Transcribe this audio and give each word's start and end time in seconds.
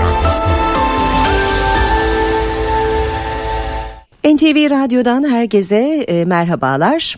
Radyosu 0.00 0.50
NTV 4.24 4.70
Radyo'dan 4.70 5.30
herkese 5.30 6.04
e, 6.08 6.24
merhabalar. 6.24 7.16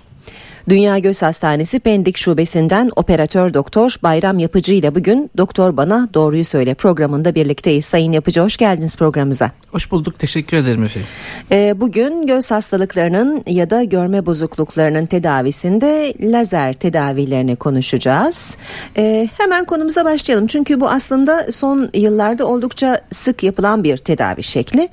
Dünya 0.69 0.99
Göz 0.99 1.23
Hastanesi 1.23 1.81
Pendik 1.81 2.17
Şubesi'nden 2.17 2.91
operatör 2.97 3.55
doktor 3.55 3.97
Bayram 4.03 4.39
Yapıcı 4.39 4.73
ile 4.73 4.95
bugün 4.95 5.31
Doktor 5.37 5.77
Bana 5.77 6.09
Doğruyu 6.15 6.45
Söyle 6.45 6.75
programında 6.75 7.35
birlikteyiz. 7.35 7.85
Sayın 7.85 8.13
Yapıcı 8.13 8.41
hoş 8.41 8.57
geldiniz 8.57 8.97
programımıza. 8.97 9.51
Hoş 9.71 9.91
bulduk 9.91 10.19
teşekkür 10.19 10.57
ederim 10.57 10.85
efendim. 10.85 11.09
Ee, 11.53 11.75
bugün 11.77 12.27
göz 12.27 12.51
hastalıklarının 12.51 13.43
ya 13.47 13.71
da 13.71 13.85
görme 13.85 14.27
bozukluklarının 14.27 15.07
tedavisinde 15.07 16.15
lazer 16.21 16.73
tedavilerini 16.75 17.57
konuşacağız. 17.57 18.57
Ee, 18.97 19.29
hemen 19.39 19.65
konumuza 19.65 20.05
başlayalım 20.05 20.47
çünkü 20.47 20.81
bu 20.81 20.89
aslında 20.89 21.53
son 21.53 21.91
yıllarda 21.95 22.47
oldukça 22.47 23.01
sık 23.11 23.43
yapılan 23.43 23.85
bir 23.85 23.97
tedavi 23.97 24.43
şekli. 24.43 24.89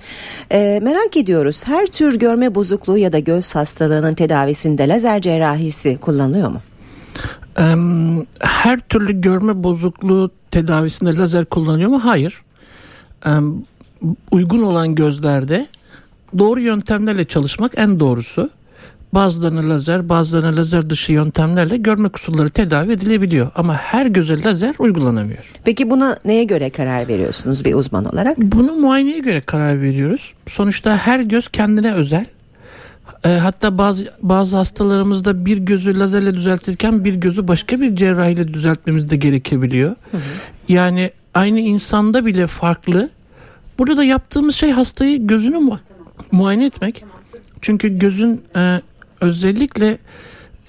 Ee, 0.51 0.79
merak 0.83 1.17
ediyoruz 1.17 1.63
her 1.65 1.87
tür 1.87 2.19
görme 2.19 2.55
bozukluğu 2.55 2.97
ya 2.97 3.13
da 3.13 3.19
göz 3.19 3.55
hastalığının 3.55 4.13
tedavisinde 4.13 4.87
lazer 4.87 5.21
cerrahisi 5.71 5.97
kullanılıyor 6.01 6.49
mu? 6.49 6.61
Her 8.39 8.79
türlü 8.79 9.21
görme 9.21 9.63
bozukluğu 9.63 10.31
tedavisinde 10.51 11.15
lazer 11.15 11.45
kullanıyor 11.45 11.89
mu? 11.89 11.99
Hayır. 12.03 12.41
Uygun 14.31 14.61
olan 14.61 14.95
gözlerde 14.95 15.67
doğru 16.37 16.59
yöntemlerle 16.59 17.25
çalışmak 17.25 17.71
en 17.75 17.99
doğrusu. 17.99 18.49
Bazılarına 19.13 19.69
lazer, 19.69 20.09
bazılarına 20.09 20.57
lazer 20.57 20.89
dışı 20.89 21.11
yöntemlerle 21.11 21.77
görme 21.77 22.09
kusurları 22.09 22.49
tedavi 22.49 22.91
edilebiliyor. 22.91 23.51
Ama 23.55 23.73
her 23.73 24.05
göze 24.05 24.43
lazer 24.43 24.75
uygulanamıyor. 24.79 25.51
Peki 25.63 25.89
buna 25.89 26.17
neye 26.25 26.43
göre 26.43 26.69
karar 26.69 27.07
veriyorsunuz 27.07 27.65
bir 27.65 27.73
uzman 27.73 28.05
olarak? 28.05 28.37
Bunu 28.37 28.75
muayeneye 28.75 29.19
göre 29.19 29.41
karar 29.41 29.81
veriyoruz. 29.81 30.33
Sonuçta 30.47 30.97
her 30.97 31.19
göz 31.19 31.47
kendine 31.47 31.93
özel. 31.93 32.25
E, 33.25 33.29
hatta 33.29 33.77
bazı 33.77 34.13
bazı 34.21 34.57
hastalarımızda 34.57 35.45
bir 35.45 35.57
gözü 35.57 35.99
lazerle 35.99 36.33
düzeltirken 36.33 37.05
bir 37.05 37.13
gözü 37.15 37.47
başka 37.47 37.81
bir 37.81 37.95
cerrahiyle 37.95 38.53
düzeltmemiz 38.53 39.09
de 39.09 39.15
gerekebiliyor. 39.15 39.89
Hı 40.11 40.17
hı. 40.17 40.21
Yani 40.69 41.11
aynı 41.33 41.59
insanda 41.59 42.25
bile 42.25 42.47
farklı. 42.47 43.09
Burada 43.79 43.97
da 43.97 44.03
yaptığımız 44.03 44.55
şey 44.55 44.71
hastayı 44.71 45.27
gözünü 45.27 45.57
mu 45.57 45.79
muayene 46.31 46.65
etmek. 46.65 47.05
Çünkü 47.61 47.99
gözün 47.99 48.41
e, 48.55 48.81
özellikle 49.21 49.97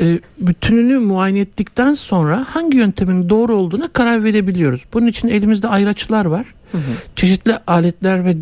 e, 0.00 0.18
bütününü 0.38 0.98
muayene 0.98 1.40
ettikten 1.40 1.94
sonra 1.94 2.46
hangi 2.48 2.76
yöntemin 2.76 3.28
doğru 3.28 3.56
olduğuna 3.56 3.88
karar 3.88 4.24
verebiliyoruz. 4.24 4.80
Bunun 4.92 5.06
için 5.06 5.28
elimizde 5.28 5.68
ayraçlar 5.68 6.24
var. 6.24 6.46
Hı 6.72 6.78
hı. 6.78 6.82
Çeşitli 7.16 7.58
aletler 7.66 8.24
ve 8.24 8.36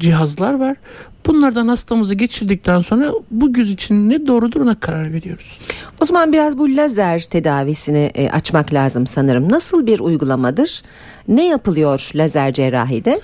cihazlar 0.00 0.54
var. 0.54 0.76
Bunlardan 1.26 1.68
hastamızı 1.68 2.14
geçirdikten 2.14 2.80
sonra 2.80 3.12
bu 3.30 3.52
göz 3.52 3.70
için 3.70 4.10
ne 4.10 4.26
doğrudur 4.26 4.60
ona 4.60 4.80
karar 4.80 5.12
veriyoruz. 5.12 5.58
O 6.00 6.06
zaman 6.06 6.32
biraz 6.32 6.58
bu 6.58 6.76
lazer 6.76 7.20
tedavisini 7.20 8.10
e, 8.14 8.30
açmak 8.30 8.74
lazım 8.74 9.06
sanırım. 9.06 9.52
Nasıl 9.52 9.86
bir 9.86 10.00
uygulamadır? 10.00 10.82
Ne 11.28 11.46
yapılıyor 11.46 12.10
lazer 12.14 12.52
cerrahide? 12.52 13.20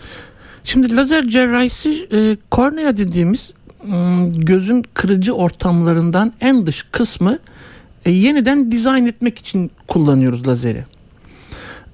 Şimdi 0.64 0.96
lazer 0.96 1.28
cerrahisi 1.28 2.08
e, 2.12 2.36
kornea 2.50 2.96
dediğimiz 2.96 3.52
gözün 4.32 4.84
kırıcı 4.94 5.32
ortamlarından 5.32 6.32
en 6.40 6.66
dış 6.66 6.86
kısmı 6.92 7.38
e, 8.04 8.10
yeniden 8.10 8.72
dizayn 8.72 9.06
etmek 9.06 9.38
için 9.38 9.70
kullanıyoruz 9.88 10.48
lazeri. 10.48 10.84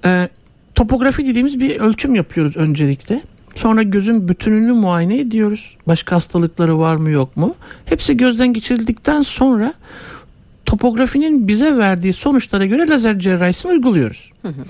E, 0.05 0.29
topografi 0.75 1.27
dediğimiz 1.27 1.61
bir 1.61 1.81
ölçüm 1.81 2.15
yapıyoruz 2.15 2.57
öncelikle. 2.57 3.23
Sonra 3.55 3.83
gözün 3.83 4.29
bütününü 4.29 4.73
muayene 4.73 5.19
ediyoruz. 5.19 5.77
Başka 5.87 6.17
hastalıkları 6.17 6.79
var 6.79 6.97
mı 6.97 7.11
yok 7.11 7.37
mu? 7.37 7.55
Hepsi 7.85 8.17
gözden 8.17 8.53
geçirildikten 8.53 9.23
sonra 9.23 9.75
topografinin 10.67 11.49
bize 11.49 11.77
verdiği 11.77 12.13
sonuçlara 12.13 12.67
göre 12.67 12.89
lazer 12.89 13.19
cerrahisini 13.19 13.73
uyguluyoruz. 13.73 14.31
Hı 14.43 14.49
hı. 14.49 14.65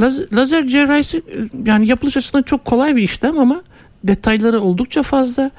Laz, 0.00 0.32
lazer 0.32 0.66
cerrahisi 0.66 1.22
yani 1.64 1.86
yapılış 1.86 2.16
açısından 2.16 2.42
çok 2.42 2.64
kolay 2.64 2.96
bir 2.96 3.02
işlem 3.02 3.38
ama 3.38 3.62
detayları 4.04 4.60
oldukça 4.60 5.02
fazla 5.02 5.50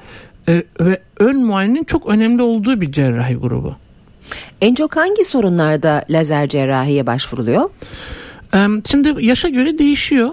e, 0.48 0.62
ve 0.80 1.00
ön 1.18 1.44
muayenenin 1.44 1.84
çok 1.84 2.06
önemli 2.06 2.42
olduğu 2.42 2.80
bir 2.80 2.92
cerrahi 2.92 3.34
grubu. 3.34 3.76
En 4.60 4.74
çok 4.74 4.96
hangi 4.96 5.24
sorunlarda 5.24 6.04
lazer 6.10 6.48
cerrahiye 6.48 7.06
başvuruluyor? 7.06 7.70
E, 8.54 8.66
şimdi 8.90 9.26
yaşa 9.26 9.48
göre 9.48 9.78
değişiyor. 9.78 10.30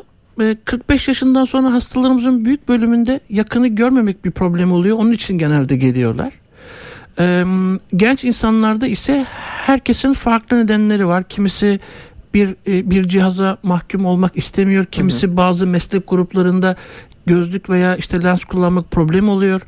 45 0.65 1.07
yaşından 1.07 1.45
sonra 1.45 1.73
hastalarımızın 1.73 2.45
büyük 2.45 2.67
bölümünde 2.67 3.19
yakını 3.29 3.67
görmemek 3.67 4.25
bir 4.25 4.31
problem 4.31 4.71
oluyor. 4.71 4.97
Onun 4.97 5.11
için 5.11 5.37
genelde 5.37 5.75
geliyorlar. 5.75 6.33
Genç 7.95 8.23
insanlarda 8.23 8.87
ise 8.87 9.25
herkesin 9.65 10.13
farklı 10.13 10.57
nedenleri 10.57 11.07
var. 11.07 11.23
Kimisi 11.23 11.79
bir 12.33 12.55
e, 12.67 12.91
bir 12.91 13.07
cihaza 13.07 13.57
mahkum 13.63 14.05
olmak 14.05 14.37
istemiyor. 14.37 14.85
Kimisi 14.85 15.27
hı 15.27 15.31
hı. 15.31 15.37
bazı 15.37 15.67
meslek 15.67 16.07
gruplarında 16.07 16.75
gözlük 17.25 17.69
veya 17.69 17.95
işte 17.95 18.23
lens 18.23 18.43
kullanmak 18.43 18.91
problem 18.91 19.29
oluyor. 19.29 19.61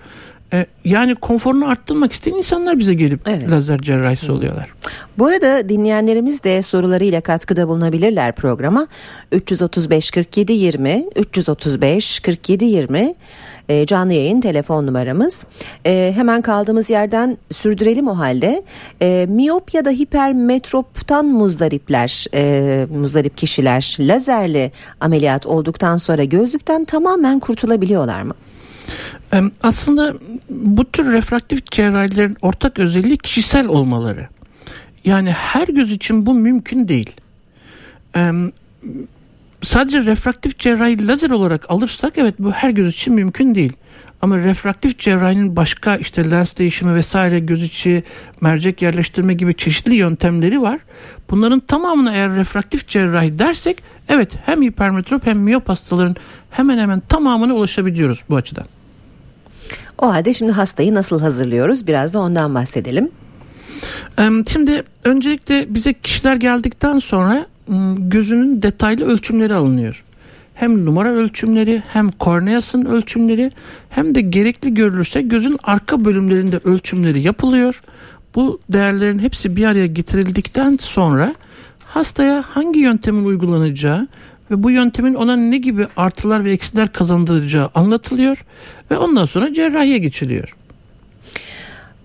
E, 0.54 0.66
yani 0.86 1.16
konforunu 1.16 1.68
arttırmak 1.68 2.12
isteyen 2.12 2.36
insanlar 2.36 2.80
bize 2.80 2.94
gelip 2.94 3.28
evet. 3.28 3.52
lazer 3.52 3.80
cerrahisi 3.80 4.28
Hı. 4.28 4.34
oluyorlar. 4.34 4.74
Bu 5.18 5.26
arada 5.26 5.70
dinleyenlerimiz 5.70 6.44
de 6.44 6.62
sorularıyla 6.62 7.22
katkıda 7.22 7.68
bulunabilirler 7.68 8.36
programa. 8.36 8.88
335 9.32 10.12
47 10.12 10.54
20 10.54 11.06
335 11.16 12.20
47 12.20 12.66
20 12.66 13.16
e, 13.70 13.86
canlı 13.86 14.14
yayın 14.14 14.42
telefon 14.42 14.88
numaramız. 14.88 15.46
E, 15.86 16.14
hemen 16.16 16.42
kaldığımız 16.42 16.90
yerden 16.90 17.38
sürdürelim 17.52 18.08
o 18.08 18.18
halde. 18.18 18.64
E, 19.02 19.26
miyop 19.30 19.74
ya 19.74 19.86
da 19.86 19.90
hipermetroptan 19.90 21.26
muzdaripler, 21.26 22.26
e, 22.34 22.86
muzdarip 22.96 23.38
kişiler 23.38 23.98
lazerle 24.00 24.72
ameliyat 25.00 25.46
olduktan 25.46 25.98
sonra 25.98 26.24
gözlükten 26.24 26.86
tamamen 26.86 27.40
kurtulabiliyorlar 27.40 28.22
mı? 28.22 28.34
Aslında 29.64 30.14
bu 30.50 30.92
tür 30.92 31.12
refraktif 31.12 31.66
cerrahilerin 31.66 32.38
ortak 32.42 32.80
özelliği 32.80 33.18
kişisel 33.18 33.68
olmaları. 33.68 34.28
Yani 35.06 35.32
her 35.32 35.68
göz 35.68 35.92
için 35.92 36.26
bu 36.26 36.34
mümkün 36.34 36.88
değil. 36.88 37.12
Sadece 39.62 40.06
refraktif 40.06 40.60
cerrahi 40.60 41.08
lazer 41.08 41.30
olarak 41.30 41.72
alırsak 41.72 42.14
evet 42.18 42.36
bu 42.40 42.52
her 42.52 42.70
göz 42.70 42.90
için 42.90 43.14
mümkün 43.14 43.56
değil. 43.56 43.74
Ama 44.22 44.38
refraktif 44.38 45.00
cerrahinin 45.00 45.56
başka 45.56 45.96
işte 45.96 46.32
lens 46.32 46.58
değişimi 46.58 46.96
vesaire 46.96 47.40
göz 47.40 47.64
içi 47.64 48.04
mercek 48.42 48.82
yerleştirme 48.82 49.34
gibi 49.34 49.54
çeşitli 49.54 49.96
yöntemleri 49.96 50.62
var. 50.62 50.80
Bunların 51.30 51.60
tamamına 51.60 52.14
eğer 52.14 52.36
refraktif 52.36 52.88
cerrahi 52.88 53.40
dersek 53.40 53.78
evet 54.10 54.32
hem 54.46 54.62
hipermetrop 54.62 55.26
hem 55.26 55.40
miyop 55.40 55.70
hastaların 55.70 56.16
hemen 56.50 56.78
hemen 56.78 57.00
tamamına 57.00 57.54
ulaşabiliyoruz 57.54 58.20
bu 58.30 58.36
açıdan. 58.36 58.66
O 59.98 60.08
halde 60.08 60.34
şimdi 60.34 60.52
hastayı 60.52 60.94
nasıl 60.94 61.20
hazırlıyoruz? 61.20 61.88
Biraz 61.88 62.14
da 62.14 62.20
ondan 62.20 62.56
bahsedelim. 62.56 63.10
Şimdi 64.48 64.84
öncelikle 65.04 65.74
bize 65.74 65.94
kişiler 65.94 66.36
geldikten 66.36 67.00
sonra 67.00 67.46
gözünün 67.98 68.62
detaylı 68.62 69.06
ölçümleri 69.06 69.54
alınıyor. 69.54 70.04
Hem 70.54 70.86
numara 70.86 71.10
ölçümleri 71.10 71.84
hem 71.88 72.12
korneasın 72.12 72.86
ölçümleri 72.86 73.52
hem 73.90 74.16
de 74.16 74.22
gerekli 74.22 74.74
görülürse 74.74 75.22
gözün 75.22 75.58
arka 75.64 76.06
bölümlerinde 76.06 76.60
ölçümleri 76.64 77.22
yapılıyor. 77.22 77.82
Bu 78.36 78.60
değerlerin 78.70 79.20
hepsi 79.20 79.56
bir 79.56 79.66
araya 79.66 79.86
getirildikten 79.88 80.78
sonra 80.82 81.36
hastaya 81.86 82.44
hangi 82.50 82.80
yöntemin 82.80 83.26
uygulanacağı 83.26 84.08
ve 84.52 84.64
bu 84.64 84.72
yöntemin 84.72 85.14
ona 85.14 85.36
ne 85.36 85.58
gibi 85.58 85.88
artılar 85.98 86.46
ve 86.46 86.52
eksiler 86.52 86.92
kazandıracağı 86.92 87.70
anlatılıyor 87.76 88.46
ve 88.92 88.98
ondan 88.98 89.26
sonra 89.26 89.54
cerrahiye 89.54 89.98
geçiliyor. 89.98 90.56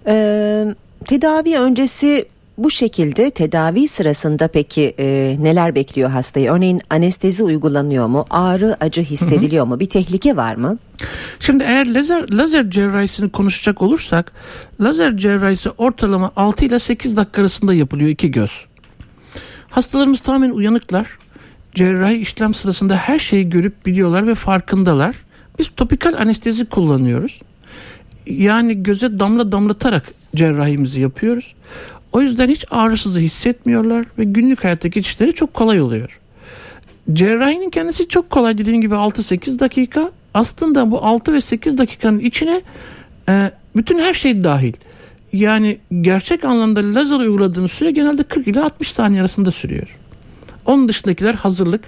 Ee, 0.06 0.74
tedavi 1.04 1.58
öncesi 1.58 2.26
bu 2.58 2.70
şekilde 2.70 3.30
tedavi 3.30 3.88
sırasında 3.88 4.48
peki 4.48 4.94
e, 4.98 5.36
neler 5.40 5.74
bekliyor 5.74 6.10
hastayı? 6.10 6.50
Örneğin 6.50 6.80
anestezi 6.90 7.44
uygulanıyor 7.44 8.06
mu? 8.06 8.26
Ağrı, 8.30 8.76
acı 8.80 9.02
hissediliyor 9.02 9.64
hı 9.64 9.66
hı. 9.66 9.74
mu? 9.74 9.80
Bir 9.80 9.86
tehlike 9.86 10.36
var 10.36 10.56
mı? 10.56 10.78
Şimdi 11.40 11.64
eğer 11.64 11.94
lazer, 11.94 12.32
lazer 12.32 12.70
cerrahisini 12.70 13.30
konuşacak 13.30 13.82
olursak 13.82 14.32
lazer 14.80 15.16
cerrahisi 15.16 15.70
ortalama 15.70 16.32
6 16.36 16.64
ile 16.64 16.78
8 16.78 17.16
dakika 17.16 17.40
arasında 17.42 17.74
yapılıyor 17.74 18.10
iki 18.10 18.30
göz. 18.30 18.50
Hastalarımız 19.70 20.20
tamamen 20.20 20.50
uyanıklar 20.50 21.18
cerrahi 21.76 22.14
işlem 22.14 22.54
sırasında 22.54 22.96
her 22.96 23.18
şeyi 23.18 23.50
görüp 23.50 23.86
biliyorlar 23.86 24.26
ve 24.26 24.34
farkındalar. 24.34 25.16
Biz 25.58 25.68
topikal 25.76 26.14
anestezi 26.14 26.64
kullanıyoruz. 26.64 27.40
Yani 28.26 28.82
göze 28.82 29.18
damla 29.18 29.52
damlatarak 29.52 30.12
cerrahimizi 30.36 31.00
yapıyoruz. 31.00 31.54
O 32.12 32.22
yüzden 32.22 32.48
hiç 32.48 32.64
ağrısızı 32.70 33.20
hissetmiyorlar 33.20 34.06
ve 34.18 34.24
günlük 34.24 34.64
hayatta 34.64 34.88
geçişleri 34.88 35.32
çok 35.32 35.54
kolay 35.54 35.80
oluyor. 35.80 36.20
cerrahinin 37.12 37.70
kendisi 37.70 38.08
çok 38.08 38.30
kolay 38.30 38.58
dediğim 38.58 38.80
gibi 38.80 38.94
6-8 38.94 39.58
dakika. 39.58 40.10
Aslında 40.34 40.90
bu 40.90 41.04
6 41.04 41.32
ve 41.32 41.40
8 41.40 41.78
dakikanın 41.78 42.18
içine 42.18 42.62
e, 43.28 43.50
bütün 43.76 43.98
her 43.98 44.14
şey 44.14 44.44
dahil. 44.44 44.72
Yani 45.32 45.78
gerçek 46.00 46.44
anlamda 46.44 46.80
lazer 46.94 47.16
uyguladığınız 47.16 47.72
süre 47.72 47.90
genelde 47.90 48.22
40 48.22 48.48
ile 48.48 48.60
60 48.60 48.92
saniye 48.92 49.20
arasında 49.20 49.50
sürüyor. 49.50 49.96
Onun 50.66 50.88
dışındakiler 50.88 51.34
hazırlık, 51.34 51.84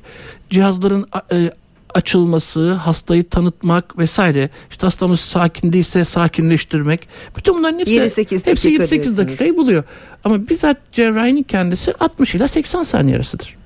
cihazların 0.51 1.07
e, 1.33 1.51
açılması, 1.95 2.73
hastayı 2.73 3.29
tanıtmak 3.29 3.99
vesaire. 3.99 4.51
İşte 4.71 4.87
hastamız 4.87 5.21
sakin 5.21 5.73
değilse 5.73 6.05
sakinleştirmek. 6.05 7.09
Bütün 7.37 7.55
bunların 7.55 7.79
hepsi 7.79 7.95
7-8 7.95 8.47
hepsi 8.47 8.79
dakika 8.79 8.97
7-8 8.97 9.19
dakikayı 9.19 9.57
buluyor. 9.57 9.85
Ama 10.25 10.49
bizzat 10.49 10.93
cerrahinin 10.93 11.43
kendisi 11.43 11.93
60 12.01 12.35
ile 12.35 12.49
80 12.49 12.83
saniye 12.83 13.17
arasıdır. 13.17 13.57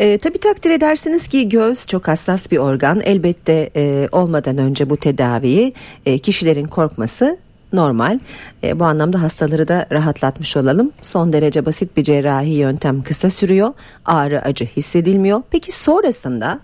E, 0.00 0.18
tabii 0.18 0.38
takdir 0.38 0.70
edersiniz 0.70 1.28
ki 1.28 1.48
göz 1.48 1.86
çok 1.86 2.08
hassas 2.08 2.50
bir 2.50 2.58
organ. 2.58 3.00
Elbette 3.00 3.70
e, 3.76 4.08
olmadan 4.12 4.58
önce 4.58 4.90
bu 4.90 4.96
tedaviyi 4.96 5.72
e, 6.06 6.18
kişilerin 6.18 6.64
korkması 6.64 7.38
normal. 7.72 8.18
E, 8.62 8.80
bu 8.80 8.84
anlamda 8.84 9.22
hastaları 9.22 9.68
da 9.68 9.86
rahatlatmış 9.92 10.56
olalım. 10.56 10.90
Son 11.02 11.32
derece 11.32 11.66
basit 11.66 11.96
bir 11.96 12.02
cerrahi 12.02 12.50
yöntem 12.50 13.02
kısa 13.02 13.30
sürüyor. 13.30 13.68
Ağrı 14.04 14.42
acı 14.42 14.64
hissedilmiyor. 14.64 15.42
Peki 15.50 15.72
sonrasında 15.72 16.60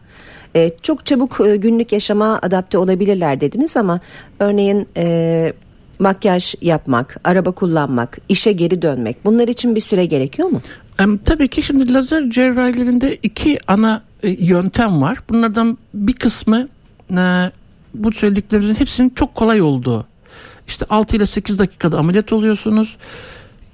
e, 0.56 0.72
çok 0.82 1.06
çabuk 1.06 1.40
e, 1.46 1.56
günlük 1.56 1.92
yaşama 1.92 2.38
adapte 2.42 2.78
olabilirler 2.78 3.40
dediniz 3.40 3.76
ama 3.76 4.00
örneğin 4.40 4.88
e, 4.96 5.52
makyaj 5.98 6.54
yapmak, 6.62 7.20
araba 7.24 7.50
kullanmak, 7.50 8.18
işe 8.28 8.52
geri 8.52 8.82
dönmek 8.82 9.24
bunlar 9.24 9.48
için 9.48 9.74
bir 9.74 9.80
süre 9.80 10.06
gerekiyor 10.06 10.48
mu? 10.48 10.60
Tabii 11.24 11.48
ki 11.48 11.62
şimdi 11.62 11.94
lazer 11.94 12.30
cerrahilerinde 12.30 13.18
iki 13.22 13.58
ana 13.66 14.02
e, 14.22 14.28
yöntem 14.30 15.02
var. 15.02 15.18
Bunlardan 15.28 15.78
bir 15.94 16.12
kısmı 16.12 16.68
e, 17.10 17.50
bu 17.94 18.12
söylediklerimizin 18.12 18.74
hepsinin 18.74 19.10
çok 19.10 19.34
kolay 19.34 19.62
olduğu. 19.62 20.06
İşte 20.68 20.86
6 20.90 21.16
ile 21.16 21.26
8 21.26 21.58
dakikada 21.58 21.98
ameliyat 21.98 22.32
oluyorsunuz. 22.32 22.96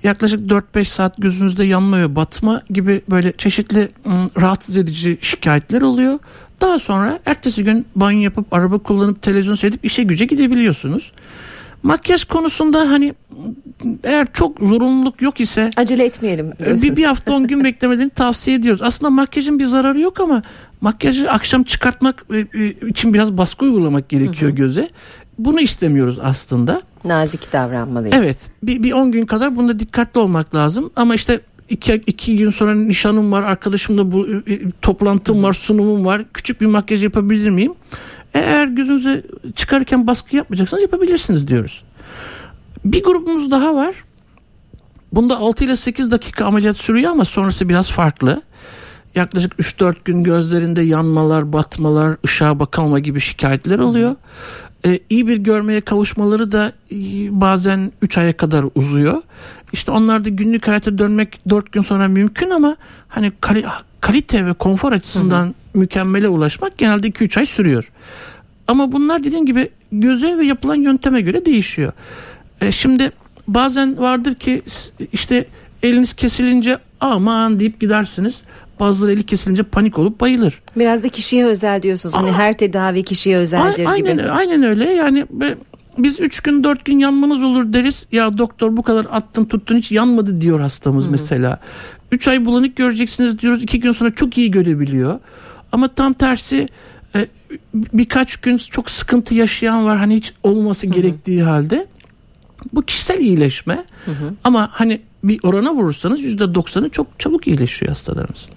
Yaklaşık 0.03 0.41
4-5 0.41 0.85
saat 0.85 1.17
gözünüzde 1.19 1.65
yanma 1.65 2.01
ve 2.01 2.17
batma 2.17 2.63
gibi 2.71 3.03
böyle 3.11 3.33
çeşitli 3.33 3.89
ım, 4.07 4.31
rahatsız 4.41 4.77
edici 4.77 5.19
şikayetler 5.21 5.83
oluyor. 5.83 6.19
Daha 6.61 6.79
sonra 6.79 7.19
ertesi 7.27 7.65
gün 7.65 7.87
banyo 7.97 8.21
yapıp 8.21 8.53
araba 8.53 8.79
kullanıp 8.79 9.23
televizyon 9.23 9.55
seyredip 9.55 9.85
işe 9.85 10.03
güce 10.03 10.25
gidebiliyorsunuz. 10.25 11.13
Makyaj 11.83 12.25
konusunda 12.25 12.91
hani 12.91 13.15
eğer 14.05 14.27
çok 14.33 14.59
zorunluluk 14.59 15.23
yok 15.23 15.41
ise 15.41 15.71
Acele 15.77 16.05
etmeyelim. 16.05 16.53
bir, 16.61 16.65
diyorsunuz. 16.65 16.97
bir 16.97 17.05
hafta 17.05 17.33
10 17.33 17.47
gün 17.47 17.65
beklemediğini 17.65 18.11
tavsiye 18.15 18.57
ediyoruz. 18.57 18.83
Aslında 18.83 19.11
makyajın 19.11 19.59
bir 19.59 19.65
zararı 19.65 20.01
yok 20.01 20.21
ama 20.21 20.43
makyajı 20.81 21.31
akşam 21.31 21.65
çıkartmak 21.65 22.25
e, 22.33 22.39
e, 22.39 22.89
için 22.89 23.15
biraz 23.15 23.39
baskı 23.39 23.65
uygulamak 23.65 24.09
gerekiyor 24.09 24.51
göze. 24.51 24.89
Bunu 25.39 25.61
istemiyoruz 25.61 26.19
aslında. 26.23 26.81
Nazik 27.05 27.53
davranmalıyız. 27.53 28.17
Evet 28.19 28.37
bir, 28.63 28.83
bir 28.83 28.93
10 28.93 29.13
gün 29.13 29.27
kadar 29.27 29.57
bunda 29.57 29.79
dikkatli 29.79 30.21
olmak 30.21 30.55
lazım 30.55 30.91
ama 30.97 31.15
işte 31.15 31.41
iki, 31.69 31.95
iki 32.07 32.37
gün 32.37 32.51
sonra 32.51 32.75
nişanım 32.75 33.33
var 33.33 33.43
arkadaşımla 33.43 34.13
bu 34.13 34.29
e, 34.29 34.53
e, 34.53 34.71
toplantım 34.83 35.43
var 35.43 35.53
sunumum 35.53 36.05
var 36.05 36.23
küçük 36.35 36.61
bir 36.61 36.67
makyaj 36.67 37.05
yapabilir 37.05 37.51
miyim? 37.51 37.75
Eğer 38.35 38.67
gözünüze 38.67 39.23
çıkarken 39.55 40.07
baskı 40.07 40.37
yapmayacaksanız 40.37 40.83
yapabilirsiniz 40.83 41.47
diyoruz. 41.47 41.85
Bir 42.85 43.05
grubumuz 43.05 43.51
daha 43.51 43.75
var. 43.75 43.95
Bunda 45.13 45.39
6 45.39 45.65
ile 45.65 45.77
8 45.77 46.11
dakika 46.11 46.45
ameliyat 46.45 46.77
sürüyor 46.77 47.11
ama 47.11 47.25
sonrası 47.25 47.69
biraz 47.69 47.91
farklı. 47.91 48.43
Yaklaşık 49.15 49.53
3-4 49.53 49.95
gün 50.05 50.25
gözlerinde 50.25 50.83
yanmalar, 50.83 51.53
batmalar, 51.53 52.17
ışığa 52.25 52.59
bakamama 52.61 52.99
gibi 52.99 53.21
şikayetler 53.21 53.79
oluyor. 53.79 54.17
Ee, 54.87 54.99
iyi 55.11 55.29
bir 55.29 55.37
görmeye 55.37 55.81
kavuşmaları 55.81 56.53
da 56.53 56.73
e, 56.93 56.97
bazen 57.41 57.93
3 58.03 58.19
aya 58.19 58.37
kadar 58.37 58.65
uzuyor. 58.75 59.23
İşte 59.73 59.93
onlar 59.93 60.25
da 60.25 60.29
günlük 60.29 60.69
hayata 60.69 60.99
dönmek 60.99 61.41
4 61.51 61.73
gün 61.73 61.83
sonra 61.83 62.09
mümkün 62.09 62.51
ama 62.51 62.77
hani 63.09 63.33
kali- 63.41 63.65
kalite 64.01 64.47
ve 64.47 64.53
konfor 64.53 64.93
açısından 64.93 65.55
mükemmele 65.75 66.29
ulaşmak 66.29 66.79
genelde 66.79 67.09
2-3 67.09 67.39
ay 67.39 67.47
sürüyor. 67.47 67.93
Ama 68.69 68.93
bunlar 68.93 69.25
dediğim 69.25 69.47
gibi 69.47 69.71
göze 69.93 70.39
ve 70.39 70.47
yapılan 70.47 70.75
yönteme 70.75 71.21
göre 71.21 71.45
değişiyor. 71.45 71.93
E, 72.61 72.73
şimdi 72.73 73.11
bazen 73.49 73.99
vardır 73.99 74.35
ki 74.35 74.63
işte 75.13 75.45
eliniz 75.83 76.15
kesilince 76.15 76.79
aman 77.01 77.61
deyip 77.61 77.81
gidersiniz. 77.81 78.41
Bazıları 78.85 79.13
eli 79.13 79.23
kesilince 79.23 79.63
panik 79.63 79.99
olup 79.99 80.21
bayılır. 80.21 80.63
Biraz 80.77 81.03
da 81.03 81.09
kişiye 81.09 81.47
özel 81.47 81.83
diyorsunuz. 81.83 82.15
Hani 82.15 82.31
Aa. 82.31 82.39
her 82.39 82.59
tedavi 82.59 83.03
kişiye 83.05 83.37
özeldir 83.37 83.87
aynen, 83.87 84.17
gibi. 84.17 84.31
aynen 84.31 84.63
öyle 84.63 84.93
yani 84.93 85.27
biz 85.99 86.21
3 86.21 86.41
gün 86.41 86.65
4 86.65 86.85
gün 86.85 86.99
yanmanız 86.99 87.43
olur 87.43 87.73
deriz. 87.73 88.07
Ya 88.13 88.39
doktor 88.39 88.77
bu 88.77 88.83
kadar 88.83 89.07
attın 89.11 89.45
tuttun 89.45 89.77
hiç 89.77 89.93
yanmadı 89.93 90.41
diyor 90.41 90.61
hastamız 90.61 91.07
mesela. 91.07 91.61
3 92.13 92.29
ay 92.29 92.45
bulanık 92.45 92.77
göreceksiniz 92.77 93.39
diyoruz. 93.39 93.63
2 93.63 93.81
gün 93.81 93.93
sonra 93.93 94.15
çok 94.15 94.39
iyi 94.39 94.51
görebiliyor. 94.51 95.19
Ama 95.73 95.89
tam 95.89 96.13
tersi 96.13 96.69
e, 97.15 97.27
birkaç 97.75 98.37
gün 98.37 98.57
çok 98.57 98.91
sıkıntı 98.91 99.35
yaşayan 99.35 99.85
var. 99.85 99.99
Hani 99.99 100.17
hiç 100.17 100.33
olması 100.43 100.87
gerektiği 100.87 101.43
halde. 101.43 101.87
Bu 102.73 102.83
kişisel 102.83 103.19
iyileşme. 103.19 103.85
Ama 104.45 104.69
hani 104.73 105.01
bir 105.25 105.41
orana 105.43 105.75
vurursanız 105.75 106.21
%90'ı 106.21 106.89
çok 106.89 107.07
çabuk 107.19 107.47
iyileşiyor 107.47 107.89
hastalarımız. 107.89 108.49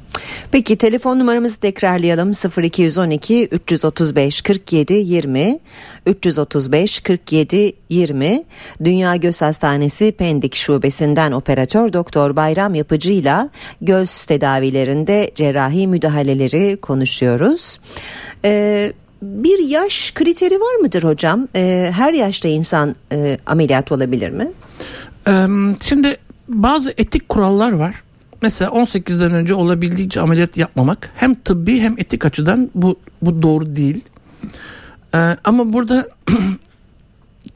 Peki 0.52 0.76
telefon 0.76 1.20
numaramızı 1.20 1.60
tekrarlayalım 1.60 2.32
0212 2.64 3.48
335 3.52 4.42
47 4.42 4.94
20 4.94 5.60
335 6.06 7.00
47 7.00 7.74
20 7.90 8.44
Dünya 8.84 9.16
Göz 9.16 9.42
Hastanesi 9.42 10.12
Pendik 10.12 10.56
Şubesi'nden 10.56 11.32
operatör 11.32 11.94
Doktor 11.94 12.36
Bayram 12.36 12.76
Yapıcı'yla 12.76 13.50
göz 13.82 14.26
tedavilerinde 14.26 15.32
cerrahi 15.36 15.88
müdahaleleri 15.88 16.78
konuşuyoruz. 16.82 17.80
Ee, 18.46 18.94
bir 19.22 19.60
yaş 19.60 20.12
kriteri 20.12 20.56
var 20.56 20.76
mıdır 20.76 21.04
hocam? 21.04 21.48
Ee, 21.56 21.92
her 21.96 22.14
yaşta 22.14 22.48
insan 22.48 22.96
e, 23.12 23.38
ameliyat 23.46 23.92
olabilir 23.92 24.30
mi? 24.30 24.52
Şimdi 25.84 26.18
bazı 26.48 26.94
etik 26.98 27.30
kurallar 27.30 27.72
var. 27.72 28.04
Mesela 28.42 28.72
18'den 28.72 29.32
önce 29.32 29.54
olabildiğince 29.54 30.22
ameliyat 30.22 30.58
yapmamak 30.58 31.10
hem 31.16 31.36
tıbbi 31.36 31.80
hem 31.80 31.96
etik 31.98 32.26
açıdan 32.26 32.70
bu 32.76 33.00
bu 33.22 33.42
doğru 33.42 33.76
değil. 33.76 34.02
Ee, 35.16 35.38
ama 35.44 35.74
burada 35.74 36.08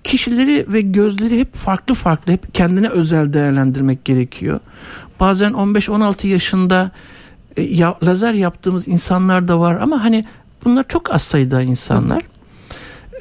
kişileri 0.04 0.66
ve 0.68 0.82
gözleri 0.82 1.40
hep 1.40 1.56
farklı 1.56 1.96
farklı 1.96 2.34
hep 2.34 2.54
kendine 2.54 2.90
özel 2.90 3.34
değerlendirmek 3.34 4.06
gerekiyor. 4.06 4.60
Bazen 5.20 5.52
15-16 5.52 6.28
yaşında 6.28 6.92
e, 7.58 7.62
ya, 7.62 7.98
lazer 8.04 8.34
yaptığımız 8.34 8.88
insanlar 8.88 9.48
da 9.48 9.60
var 9.60 9.76
ama 9.82 10.04
hani 10.04 10.26
bunlar 10.66 10.88
çok 10.88 11.14
az 11.14 11.22
sayıda 11.22 11.62
insanlar. 11.62 12.24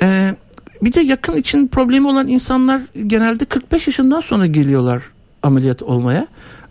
Ee, 0.03 0.35
bir 0.83 0.93
de 0.93 1.01
yakın 1.01 1.37
için 1.37 1.69
problemi 1.69 2.09
olan 2.09 2.29
insanlar 2.29 2.81
genelde 3.07 3.45
45 3.45 3.87
yaşından 3.87 4.21
sonra 4.21 4.47
geliyorlar 4.47 5.03
ameliyat 5.43 5.83
olmaya. 5.83 6.27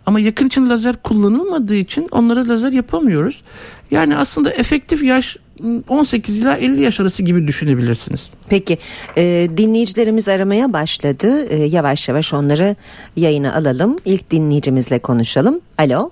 Ama 0.06 0.20
yakın 0.20 0.46
için 0.46 0.70
lazer 0.70 0.96
kullanılmadığı 0.96 1.74
için 1.74 2.08
onlara 2.10 2.48
lazer 2.48 2.72
yapamıyoruz. 2.72 3.42
Yani 3.90 4.16
aslında 4.16 4.50
efektif 4.50 5.02
yaş 5.02 5.36
m, 5.62 5.80
18 5.88 6.36
ila 6.38 6.56
50 6.56 6.80
yaş 6.82 7.00
arası 7.00 7.22
gibi 7.22 7.46
düşünebilirsiniz. 7.46 8.32
Peki 8.48 8.78
e, 9.16 9.48
dinleyicilerimiz 9.56 10.28
aramaya 10.28 10.72
başladı. 10.72 11.46
E, 11.46 11.56
yavaş 11.56 12.08
yavaş 12.08 12.34
onları 12.34 12.76
yayına 13.16 13.54
alalım. 13.54 13.96
İlk 14.04 14.30
dinleyicimizle 14.30 14.98
konuşalım. 14.98 15.60
Alo. 15.78 16.10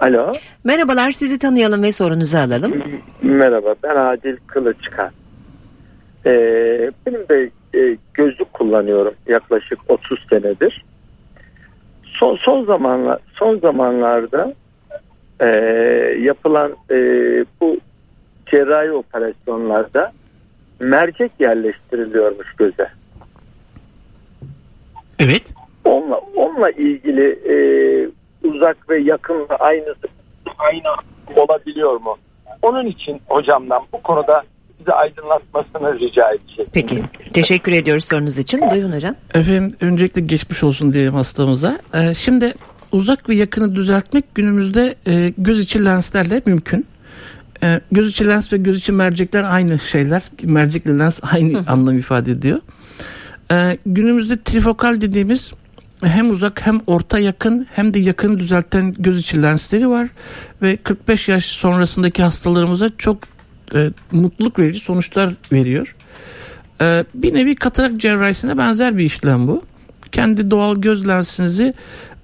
Alo, 0.00 0.32
Merhabalar 0.64 1.10
sizi 1.10 1.38
tanıyalım 1.38 1.82
ve 1.82 1.92
sorunuzu 1.92 2.36
alalım. 2.36 2.82
merhaba. 3.22 3.74
Ben 3.82 3.96
Adil 3.96 4.36
Kılıçkan. 4.46 5.10
Ee, 6.26 6.30
benim 7.06 7.28
de 7.28 7.50
e, 7.78 7.96
gözlük 8.14 8.52
kullanıyorum 8.52 9.14
yaklaşık 9.28 9.78
30 9.88 10.18
senedir. 10.30 10.84
Son 12.18 12.36
son 12.36 12.64
zamanlar 12.64 13.18
son 13.34 13.58
zamanlarda 13.58 14.54
e, 15.40 15.46
yapılan 16.20 16.76
e, 16.90 16.96
bu 17.60 17.78
cerrahi 18.50 18.92
operasyonlarda 18.92 20.12
mercek 20.80 21.32
yerleştiriliyormuş 21.38 22.52
göze. 22.56 22.88
Evet. 25.18 25.54
Onunla 25.84 26.20
onunla 26.36 26.70
ilgili 26.70 27.28
e, 27.30 27.56
uzak 28.48 28.90
ve 28.90 28.98
yakın 28.98 29.40
ve 29.50 29.56
aynı 29.56 29.94
aynı 30.58 30.88
olabiliyor 31.36 32.00
mu? 32.00 32.18
Onun 32.62 32.86
için 32.86 33.20
hocamdan 33.28 33.82
bu 33.92 34.02
konuda 34.02 34.42
bize 34.80 34.92
aydınlatmasını 34.92 35.98
rica 35.98 36.30
edecek. 36.30 36.68
Peki 36.72 37.02
teşekkür 37.32 37.72
ediyoruz 37.72 38.04
sorunuz 38.04 38.38
için. 38.38 38.70
Buyurun 38.70 38.92
hocam. 38.92 39.14
Efendim 39.34 39.76
öncelikle 39.80 40.20
geçmiş 40.20 40.64
olsun 40.64 40.92
diyelim 40.92 41.14
hastamıza. 41.14 41.78
Ee, 41.94 42.14
şimdi 42.14 42.54
uzak 42.92 43.28
ve 43.28 43.36
yakını 43.36 43.74
düzeltmek 43.74 44.34
günümüzde 44.34 44.94
e, 45.06 45.32
göz 45.38 45.60
içi 45.60 45.84
lenslerle 45.84 46.42
mümkün. 46.46 46.86
Ee, 47.62 47.80
göz 47.92 48.10
içi 48.10 48.28
lens 48.28 48.52
ve 48.52 48.56
göz 48.56 48.78
içi 48.78 48.92
mercekler 48.92 49.44
aynı 49.44 49.78
şeyler. 49.78 50.22
Mercekle 50.42 50.98
lens 50.98 51.20
aynı 51.32 51.58
anlam 51.66 51.98
ifade 51.98 52.30
ediyor. 52.30 52.60
Ee, 53.52 53.78
günümüzde 53.86 54.42
trifokal 54.42 55.00
dediğimiz 55.00 55.52
hem 56.04 56.30
uzak 56.30 56.66
hem 56.66 56.80
orta 56.86 57.18
yakın 57.18 57.66
hem 57.70 57.94
de 57.94 57.98
yakını 57.98 58.38
düzelten 58.38 58.94
göz 58.98 59.18
içi 59.18 59.42
lensleri 59.42 59.88
var 59.88 60.08
ve 60.62 60.76
45 60.76 61.28
yaş 61.28 61.44
sonrasındaki 61.44 62.22
hastalarımıza 62.22 62.90
çok 62.98 63.18
e, 63.74 63.90
mutluluk 64.12 64.58
verici 64.58 64.80
sonuçlar 64.80 65.34
veriyor. 65.52 65.96
E, 66.80 67.04
bir 67.14 67.34
nevi 67.34 67.54
katarak 67.54 67.96
cerrahisine 67.96 68.58
benzer 68.58 68.98
bir 68.98 69.04
işlem 69.04 69.48
bu. 69.48 69.62
Kendi 70.12 70.50
doğal 70.50 70.76
göz 70.76 71.08
lensinizi 71.08 71.74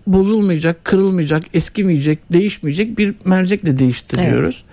bozulmayacak, 0.07 0.85
kırılmayacak, 0.85 1.45
eskimeyecek, 1.55 2.33
değişmeyecek 2.33 2.99
bir 2.99 3.15
mercekle 3.25 3.79
değiştiriyoruz. 3.79 4.65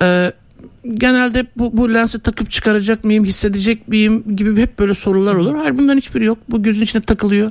Evet. 0.00 0.34
E, 0.34 0.94
genelde 0.94 1.46
bu, 1.56 1.76
bu 1.76 1.94
lensi 1.94 2.18
takıp 2.18 2.50
çıkaracak 2.50 3.04
mıyım, 3.04 3.24
hissedecek 3.24 3.88
miyim 3.88 4.36
gibi 4.36 4.62
hep 4.62 4.78
böyle 4.78 4.94
sorular 4.94 5.34
olur. 5.34 5.54
Hayır 5.56 5.78
bundan 5.78 5.96
hiçbiri 5.96 6.24
yok. 6.24 6.38
Bu 6.48 6.62
gözün 6.62 6.84
içine 6.84 7.02
takılıyor. 7.02 7.50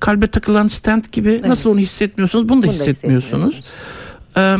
Kalbe 0.00 0.26
takılan 0.26 0.66
stent 0.68 1.12
gibi 1.12 1.30
evet. 1.30 1.46
nasıl 1.46 1.70
onu 1.70 1.78
hissetmiyorsunuz 1.78 2.48
bunu 2.48 2.62
da 2.62 2.66
bunu 2.66 2.72
hissetmiyorsunuz. 2.72 3.60
Da 4.36 4.40
ee, 4.40 4.56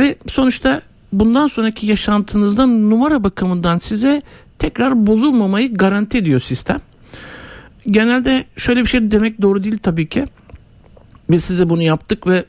ve 0.00 0.16
sonuçta 0.26 0.82
bundan 1.12 1.46
sonraki 1.46 1.86
yaşantınızda 1.86 2.66
numara 2.66 3.24
bakımından 3.24 3.78
size 3.78 4.22
tekrar 4.58 5.06
bozulmamayı 5.06 5.74
garanti 5.74 6.18
ediyor 6.18 6.40
sistem. 6.40 6.80
Genelde 7.90 8.44
şöyle 8.56 8.80
bir 8.80 8.86
şey 8.86 9.10
demek 9.10 9.42
doğru 9.42 9.62
değil 9.64 9.78
tabii 9.82 10.08
ki. 10.08 10.26
Biz 11.30 11.44
size 11.44 11.68
bunu 11.68 11.82
yaptık 11.82 12.26
ve 12.26 12.44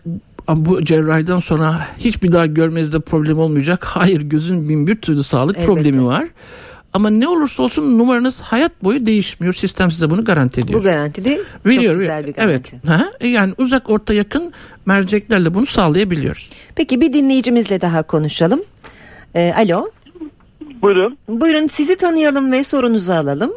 bu 0.55 0.85
cerrahiden 0.85 1.39
sonra 1.39 1.87
hiçbir 1.97 2.31
daha 2.31 2.45
görmenizde 2.45 2.99
problem 2.99 3.39
olmayacak. 3.39 3.85
Hayır 3.85 4.21
gözün 4.21 4.69
bin 4.69 4.87
bir 4.87 4.95
türlü 4.95 5.23
sağlık 5.23 5.57
Elbette. 5.57 5.73
problemi 5.73 6.05
var. 6.05 6.27
Ama 6.93 7.09
ne 7.09 7.27
olursa 7.27 7.63
olsun 7.63 7.99
numaranız 7.99 8.39
hayat 8.41 8.83
boyu 8.83 9.05
değişmiyor. 9.05 9.53
Sistem 9.53 9.91
size 9.91 10.09
bunu 10.09 10.25
garanti 10.25 10.61
ediyor. 10.61 10.79
Bu 10.79 10.83
garanti 10.83 11.25
de 11.25 11.41
Veriyor, 11.65 11.83
çok 11.93 11.99
güzel 11.99 12.27
bir 12.27 12.33
garanti. 12.33 12.81
Evet. 12.81 12.85
Ha? 12.87 13.27
Yani 13.27 13.53
uzak 13.57 13.89
orta 13.89 14.13
yakın 14.13 14.53
merceklerle 14.89 15.53
bunu 15.53 15.65
sağlayabiliyoruz. 15.65 16.49
Peki 16.75 17.01
bir 17.01 17.13
dinleyicimizle 17.13 17.81
daha 17.81 18.03
konuşalım. 18.03 18.61
Ee, 19.35 19.53
alo. 19.57 19.89
Buyurun. 20.81 21.17
Buyurun 21.27 21.67
sizi 21.67 21.95
tanıyalım 21.97 22.51
ve 22.51 22.63
sorunuzu 22.63 23.13
alalım. 23.13 23.51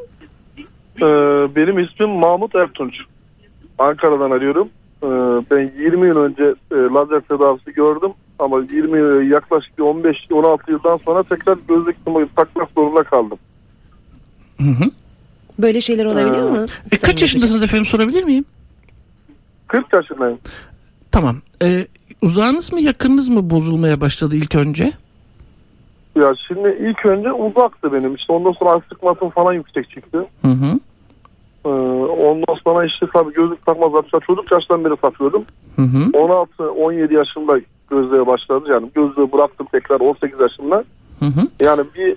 Ee, 0.96 1.06
benim 1.56 1.78
ismim 1.78 2.10
Mahmut 2.10 2.54
Ertunç. 2.54 2.94
Ankara'dan 3.78 4.30
arıyorum. 4.30 4.68
Ee, 5.02 5.06
ben 5.50 5.72
20 5.84 6.06
yıl 6.06 6.16
önce 6.16 6.44
e, 6.72 6.74
lazer 6.74 7.20
tedavisi 7.20 7.72
gördüm 7.72 8.12
ama 8.38 8.60
20 8.72 9.28
yaklaşık 9.28 9.78
15-16 9.78 10.70
yıldan 10.70 10.96
sonra 11.04 11.22
tekrar 11.22 11.58
gözlük 11.68 11.96
takmak 12.36 12.68
zorunda 12.76 13.02
kaldım. 13.02 13.38
Hı 14.58 14.68
hı. 14.68 14.90
Böyle 15.58 15.80
şeyler 15.80 16.04
olabiliyor 16.04 16.48
ee, 16.48 16.60
mu? 16.60 16.66
E, 16.92 16.96
kaç 16.96 17.22
yaşındasınız 17.22 17.62
efendim 17.62 17.86
sorabilir 17.86 18.24
miyim? 18.24 18.44
40 19.68 19.92
yaşındayım. 19.92 20.38
Tamam. 21.12 21.37
Ee, 21.62 21.87
uzağınız 22.23 22.73
mı 22.73 22.81
yakınınız 22.81 23.28
mı 23.28 23.50
bozulmaya 23.50 24.00
başladı 24.00 24.37
ilk 24.37 24.54
önce? 24.54 24.92
Ya 26.16 26.35
şimdi 26.49 26.78
ilk 26.81 27.07
önce 27.07 27.33
uzaktı 27.33 27.92
benim. 27.92 28.14
İşte 28.14 28.33
ondan 28.33 28.52
sonra 28.52 28.71
astigmatım 28.71 29.31
falan 29.31 29.52
yüksek 29.52 29.90
çıktı. 29.90 30.26
Hı 30.42 30.49
hı. 30.49 30.78
Ee, 31.64 31.69
ondan 32.25 32.54
sonra 32.64 32.87
işte 32.87 33.07
tabii 33.12 33.33
gözlük 33.33 33.66
takmaz 33.66 33.95
yapmışlar. 33.95 34.21
Çocuk 34.26 34.52
yaştan 34.52 34.85
beri 34.85 34.97
takıyordum. 34.97 35.45
16-17 35.78 37.14
yaşında 37.14 37.61
gözlüğe 37.90 38.26
başladı. 38.26 38.64
Yani 38.71 38.90
gözlüğü 38.95 39.33
bıraktım 39.33 39.66
tekrar 39.73 40.00
18 40.00 40.40
yaşında. 40.40 40.85
Hı 41.19 41.26
hı. 41.26 41.49
Yani 41.61 41.83
bir 41.95 42.16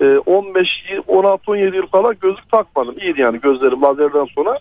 e, 0.00 0.18
15 0.18 0.68
16-17 1.08 1.76
yıl 1.76 1.86
falan 1.86 2.14
gözlük 2.20 2.50
takmadım. 2.50 2.94
İyiydi 3.00 3.20
yani 3.20 3.40
gözlerim 3.40 3.82
lazerden 3.82 4.24
sonra. 4.24 4.58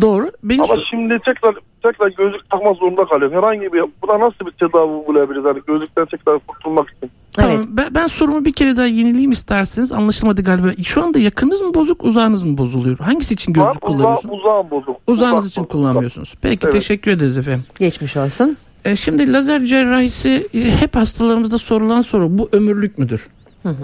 Doğru. 0.00 0.30
Benim 0.42 0.62
Ama 0.62 0.74
şimdi 0.90 1.18
tekrar 1.18 1.54
tekrar 1.90 2.08
gözlük 2.08 2.50
takmak 2.50 2.76
zorunda 2.76 3.04
kalıyorum. 3.04 3.36
Herhangi 3.36 3.72
bir 3.72 3.84
buna 4.02 4.20
nasıl 4.20 4.46
bir 4.46 4.50
tedavi 4.50 5.06
bulabiliriz? 5.06 5.44
Yani 5.44 5.60
gözlükten 5.66 6.06
tekrar 6.06 6.38
kurtulmak 6.38 6.90
için. 6.90 7.10
Tamam. 7.32 7.50
Evet. 7.50 7.64
Ben, 7.68 7.94
ben 7.94 8.06
sorumu 8.06 8.44
bir 8.44 8.52
kere 8.52 8.76
daha 8.76 8.86
yenileyim 8.86 9.30
isterseniz. 9.30 9.92
Anlaşılmadı 9.92 10.42
galiba. 10.42 10.68
Şu 10.84 11.04
anda 11.04 11.18
yakınız 11.18 11.60
mı 11.60 11.74
bozuk, 11.74 12.04
uzağınız 12.04 12.44
mı 12.44 12.58
bozuluyor? 12.58 12.98
Hangisi 12.98 13.34
için 13.34 13.52
gözlük 13.52 13.74
ha, 13.74 13.80
kullanıyorsunuz? 13.80 14.34
Uza, 14.34 14.48
uzağım 14.48 14.70
bozuk. 14.70 14.96
Uzağınız 15.06 15.38
uzak 15.38 15.50
için 15.50 15.62
bozuk. 15.62 15.72
kullanmıyorsunuz. 15.72 16.34
Peki 16.40 16.58
evet. 16.62 16.72
teşekkür 16.72 17.10
ederiz 17.10 17.38
efendim. 17.38 17.64
Geçmiş 17.78 18.16
olsun. 18.16 18.56
E, 18.84 18.96
şimdi 18.96 19.32
lazer 19.32 19.64
cerrahisi 19.64 20.48
e, 20.54 20.60
hep 20.60 20.96
hastalarımızda 20.96 21.58
sorulan 21.58 22.02
soru. 22.02 22.38
Bu 22.38 22.48
ömürlük 22.52 22.98
müdür? 22.98 23.28
Hı 23.62 23.68
hı. 23.68 23.74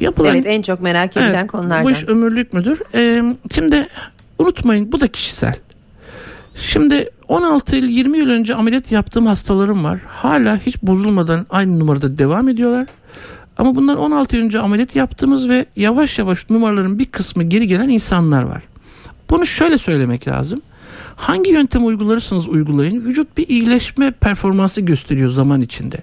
Yapılan, 0.00 0.34
evet 0.34 0.46
en 0.46 0.62
çok 0.62 0.80
merak 0.80 1.16
edilen 1.16 1.34
evet, 1.34 1.50
konulardan. 1.50 1.84
Bu 1.84 1.90
iş 1.90 2.04
ömürlük 2.04 2.52
müdür? 2.52 2.82
E, 2.94 3.22
şimdi 3.54 3.88
unutmayın 4.38 4.92
bu 4.92 5.00
da 5.00 5.08
kişisel. 5.08 5.54
Şimdi 6.60 7.10
16 7.28 7.76
yıl 7.76 7.88
20 7.88 8.18
yıl 8.18 8.28
önce 8.28 8.54
ameliyat 8.54 8.92
yaptığım 8.92 9.26
hastalarım 9.26 9.84
var. 9.84 10.00
Hala 10.06 10.60
hiç 10.66 10.82
bozulmadan 10.82 11.46
aynı 11.50 11.78
numarada 11.78 12.18
devam 12.18 12.48
ediyorlar. 12.48 12.86
Ama 13.58 13.76
bundan 13.76 13.98
16 13.98 14.36
yıl 14.36 14.44
önce 14.44 14.58
ameliyat 14.58 14.96
yaptığımız 14.96 15.48
ve 15.48 15.66
yavaş 15.76 16.18
yavaş 16.18 16.50
numaraların 16.50 16.98
bir 16.98 17.06
kısmı 17.06 17.42
geri 17.42 17.66
gelen 17.66 17.88
insanlar 17.88 18.42
var. 18.42 18.62
Bunu 19.30 19.46
şöyle 19.46 19.78
söylemek 19.78 20.28
lazım. 20.28 20.62
Hangi 21.16 21.50
yöntem 21.50 21.86
uygularırsanız 21.86 22.48
uygulayın 22.48 23.04
vücut 23.04 23.36
bir 23.36 23.48
iyileşme 23.48 24.10
performansı 24.10 24.80
gösteriyor 24.80 25.30
zaman 25.30 25.60
içinde. 25.60 25.96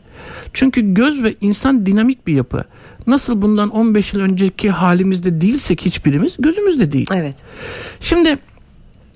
Çünkü 0.54 0.94
göz 0.94 1.24
ve 1.24 1.36
insan 1.42 1.86
dinamik 1.86 2.28
bir 2.28 2.34
yapı. 2.34 2.64
Nasıl 3.08 3.42
bundan 3.42 3.70
15 3.70 4.14
yıl 4.14 4.22
önceki 4.22 4.70
halimizde 4.70 5.42
değilsek 5.42 5.86
hiçbirimiz 5.86 6.36
gözümüzde 6.40 6.92
değil. 6.92 7.08
Evet. 7.14 7.36
Şimdi 8.00 8.38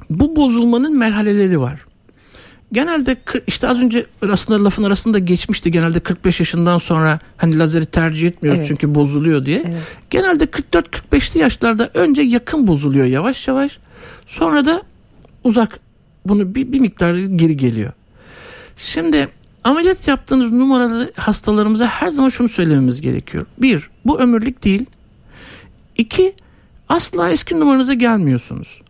bu 0.09 0.35
bozulmanın 0.35 0.97
merhaleleri 0.97 1.59
var. 1.59 1.85
Genelde 2.71 3.17
işte 3.47 3.67
az 3.67 3.81
önce 3.81 4.05
aslında 4.29 4.63
lafın 4.63 4.83
arasında 4.83 5.19
geçmişti 5.19 5.71
genelde 5.71 5.99
45 5.99 6.39
yaşından 6.39 6.77
sonra 6.77 7.19
hani 7.37 7.59
lazeri 7.59 7.85
tercih 7.85 8.27
etmiyoruz 8.27 8.59
evet. 8.59 8.67
çünkü 8.67 8.95
bozuluyor 8.95 9.45
diye. 9.45 9.63
Evet. 9.67 9.83
Genelde 10.09 10.43
44-45'li 10.43 11.39
yaşlarda 11.39 11.89
önce 11.93 12.21
yakın 12.21 12.67
bozuluyor 12.67 13.05
yavaş 13.05 13.47
yavaş. 13.47 13.79
Sonra 14.27 14.65
da 14.65 14.83
uzak 15.43 15.79
bunu 16.25 16.55
bir, 16.55 16.71
bir 16.71 16.79
miktar 16.79 17.15
geri 17.15 17.57
geliyor. 17.57 17.93
Şimdi 18.77 19.27
ameliyat 19.63 20.07
yaptığınız 20.07 20.51
numaralı 20.51 21.11
hastalarımıza 21.15 21.87
her 21.87 22.07
zaman 22.07 22.29
şunu 22.29 22.49
söylememiz 22.49 23.01
gerekiyor. 23.01 23.45
Bir, 23.57 23.89
bu 24.05 24.19
ömürlük 24.19 24.63
değil. 24.63 24.85
İki, 25.97 26.33
asla 26.89 27.29
eski 27.29 27.59
numaranıza 27.59 27.93
gelmiyorsunuz. 27.93 28.81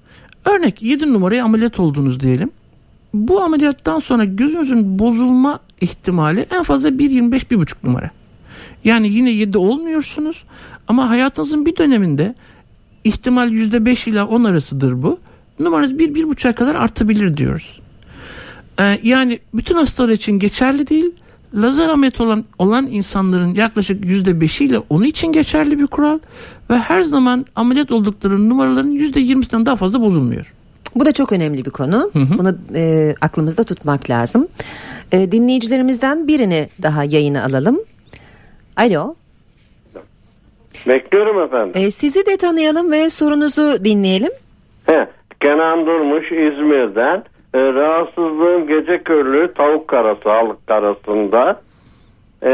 Örnek 0.45 0.81
7 0.81 1.13
numaraya 1.13 1.43
ameliyat 1.45 1.79
oldunuz 1.79 2.19
diyelim. 2.19 2.51
Bu 3.13 3.41
ameliyattan 3.41 3.99
sonra 3.99 4.25
gözünüzün 4.25 4.99
bozulma 4.99 5.59
ihtimali 5.81 6.47
en 6.51 6.63
fazla 6.63 6.89
1.25-1.5 6.89 7.73
numara. 7.83 8.09
Yani 8.83 9.09
yine 9.09 9.31
7 9.31 9.57
olmuyorsunuz 9.57 10.43
ama 10.87 11.09
hayatınızın 11.09 11.65
bir 11.65 11.77
döneminde 11.77 12.35
ihtimal 13.03 13.51
%5 13.51 14.09
ile 14.09 14.23
10 14.23 14.43
arasıdır 14.43 15.03
bu. 15.03 15.19
Numaranız 15.59 15.93
1-1.5'a 15.93 16.53
kadar 16.53 16.75
artabilir 16.75 17.37
diyoruz. 17.37 17.79
Ee, 18.79 18.99
yani 19.03 19.39
bütün 19.53 19.75
hastalar 19.75 20.09
için 20.09 20.39
geçerli 20.39 20.87
değil. 20.87 21.11
Lazer 21.55 21.89
ameliyat 21.89 22.21
olan, 22.21 22.45
olan 22.59 22.87
insanların 22.87 23.53
yaklaşık 23.53 24.05
%5 24.05 24.63
ile 24.63 24.75
10'u 24.75 25.05
için 25.05 25.31
geçerli 25.31 25.79
bir 25.79 25.87
kural 25.87 26.19
ve 26.69 26.77
her 26.77 27.01
zaman 27.01 27.45
ameliyat 27.55 27.91
oldukları 27.91 28.49
numaraların 28.49 28.91
%20'sinden 28.91 29.65
daha 29.65 29.75
fazla 29.75 30.01
bozulmuyor. 30.01 30.53
Bu 30.95 31.05
da 31.05 31.11
çok 31.11 31.31
önemli 31.31 31.65
bir 31.65 31.71
konu. 31.71 32.11
Hı 32.13 32.19
hı. 32.19 32.37
Bunu 32.37 32.55
e, 32.75 33.15
aklımızda 33.21 33.63
tutmak 33.63 34.09
lazım. 34.09 34.47
E, 35.11 35.31
dinleyicilerimizden 35.31 36.27
birini 36.27 36.69
daha 36.81 37.03
yayına 37.03 37.43
alalım. 37.43 37.79
Alo. 38.77 39.15
Bekliyorum 40.87 41.41
efendim. 41.43 41.71
E, 41.75 41.91
sizi 41.91 42.25
de 42.25 42.37
tanıyalım 42.37 42.91
ve 42.91 43.09
sorunuzu 43.09 43.85
dinleyelim. 43.85 44.31
He, 44.85 45.07
Kenan 45.41 45.85
Durmuş 45.85 46.25
İzmir'den. 46.25 47.23
E, 47.53 47.59
rahatsızlığım 47.59 48.67
gece 48.67 49.03
körlüğü 49.03 49.53
tavuk 49.53 49.87
karası, 49.87 50.21
sağlık 50.23 50.67
karasında. 50.67 51.61
E, 52.43 52.51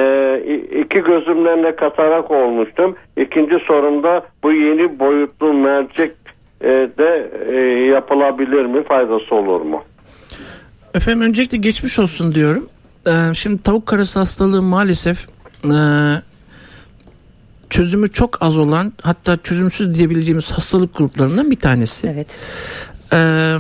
iki 0.82 1.02
gözümden 1.02 1.64
de 1.64 1.76
katarak 1.76 2.32
olmuştum. 2.32 2.96
İkinci 3.18 3.60
sorumda 3.68 4.26
bu 4.44 4.52
yeni 4.52 5.00
boyutlu 5.00 5.54
mercek 5.54 6.12
e, 6.62 6.70
de 6.98 7.32
e, 7.50 7.56
yapılabilir 7.86 8.66
mi? 8.66 8.84
Faydası 8.84 9.36
olur 9.36 9.62
mu? 9.62 9.84
Efendim 10.94 11.22
öncelikle 11.22 11.58
geçmiş 11.58 12.00
olsun 12.00 12.36
diyorum. 12.36 12.70
Ee, 13.08 13.34
şimdi 13.34 13.64
tavuk 13.64 13.86
karası 13.86 14.20
hastalığı 14.20 14.62
maalesef 14.62 15.28
e, 15.64 15.78
çözümü 17.70 18.12
çok 18.12 18.42
az 18.42 18.58
olan 18.58 18.94
hatta 19.02 19.38
çözümsüz 19.38 19.96
diyebileceğimiz 19.96 20.52
hastalık 20.52 20.98
gruplarından 20.98 21.52
bir 21.52 21.60
tanesi. 21.60 22.08
Evet. 22.08 22.38
Ee, 23.14 23.58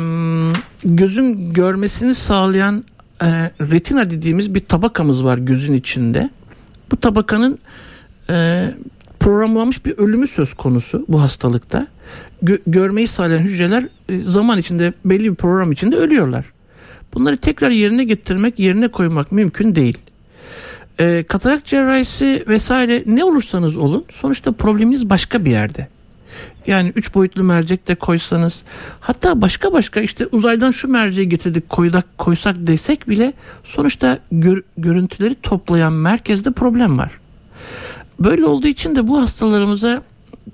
gözün 0.85 1.53
görmesini 1.53 2.15
sağlayan 2.15 2.83
e, 3.21 3.25
retina 3.61 4.09
dediğimiz 4.09 4.55
bir 4.55 4.59
tabakamız 4.59 5.23
var 5.23 5.37
gözün 5.37 5.73
içinde. 5.73 6.29
Bu 6.91 6.97
tabakanın 6.97 7.59
e, 8.29 8.65
programlanmış 9.19 9.85
bir 9.85 9.97
ölümü 9.97 10.27
söz 10.27 10.53
konusu 10.53 11.05
bu 11.07 11.21
hastalıkta. 11.21 11.87
Gö- 12.43 12.61
görmeyi 12.67 13.07
sağlayan 13.07 13.39
hücreler 13.39 13.87
e, 14.09 14.19
zaman 14.19 14.59
içinde 14.59 14.93
belli 15.05 15.31
bir 15.31 15.35
program 15.35 15.71
içinde 15.71 15.95
ölüyorlar. 15.95 16.45
Bunları 17.13 17.37
tekrar 17.37 17.69
yerine 17.69 18.03
getirmek, 18.03 18.59
yerine 18.59 18.87
koymak 18.87 19.31
mümkün 19.31 19.75
değil. 19.75 19.97
E, 20.99 21.23
katarak 21.27 21.65
cerrahisi 21.65 22.43
vesaire 22.47 23.03
ne 23.05 23.23
olursanız 23.23 23.77
olun 23.77 24.05
sonuçta 24.09 24.51
probleminiz 24.51 25.09
başka 25.09 25.45
bir 25.45 25.51
yerde. 25.51 25.87
Yani 26.67 26.93
üç 26.95 27.15
boyutlu 27.15 27.43
mercek 27.43 27.87
de 27.87 27.95
koysanız 27.95 28.61
hatta 28.99 29.41
başka 29.41 29.73
başka 29.73 29.99
işte 29.99 30.27
uzaydan 30.31 30.71
şu 30.71 30.87
merceği 30.87 31.29
getirdik 31.29 31.69
koydak, 31.69 32.17
koysak 32.17 32.55
desek 32.59 33.09
bile 33.09 33.33
sonuçta 33.63 34.19
gör, 34.31 34.61
görüntüleri 34.77 35.35
toplayan 35.35 35.93
merkezde 35.93 36.51
problem 36.51 36.97
var. 36.97 37.11
Böyle 38.19 38.45
olduğu 38.45 38.67
için 38.67 38.95
de 38.95 39.07
bu 39.07 39.21
hastalarımıza 39.21 40.01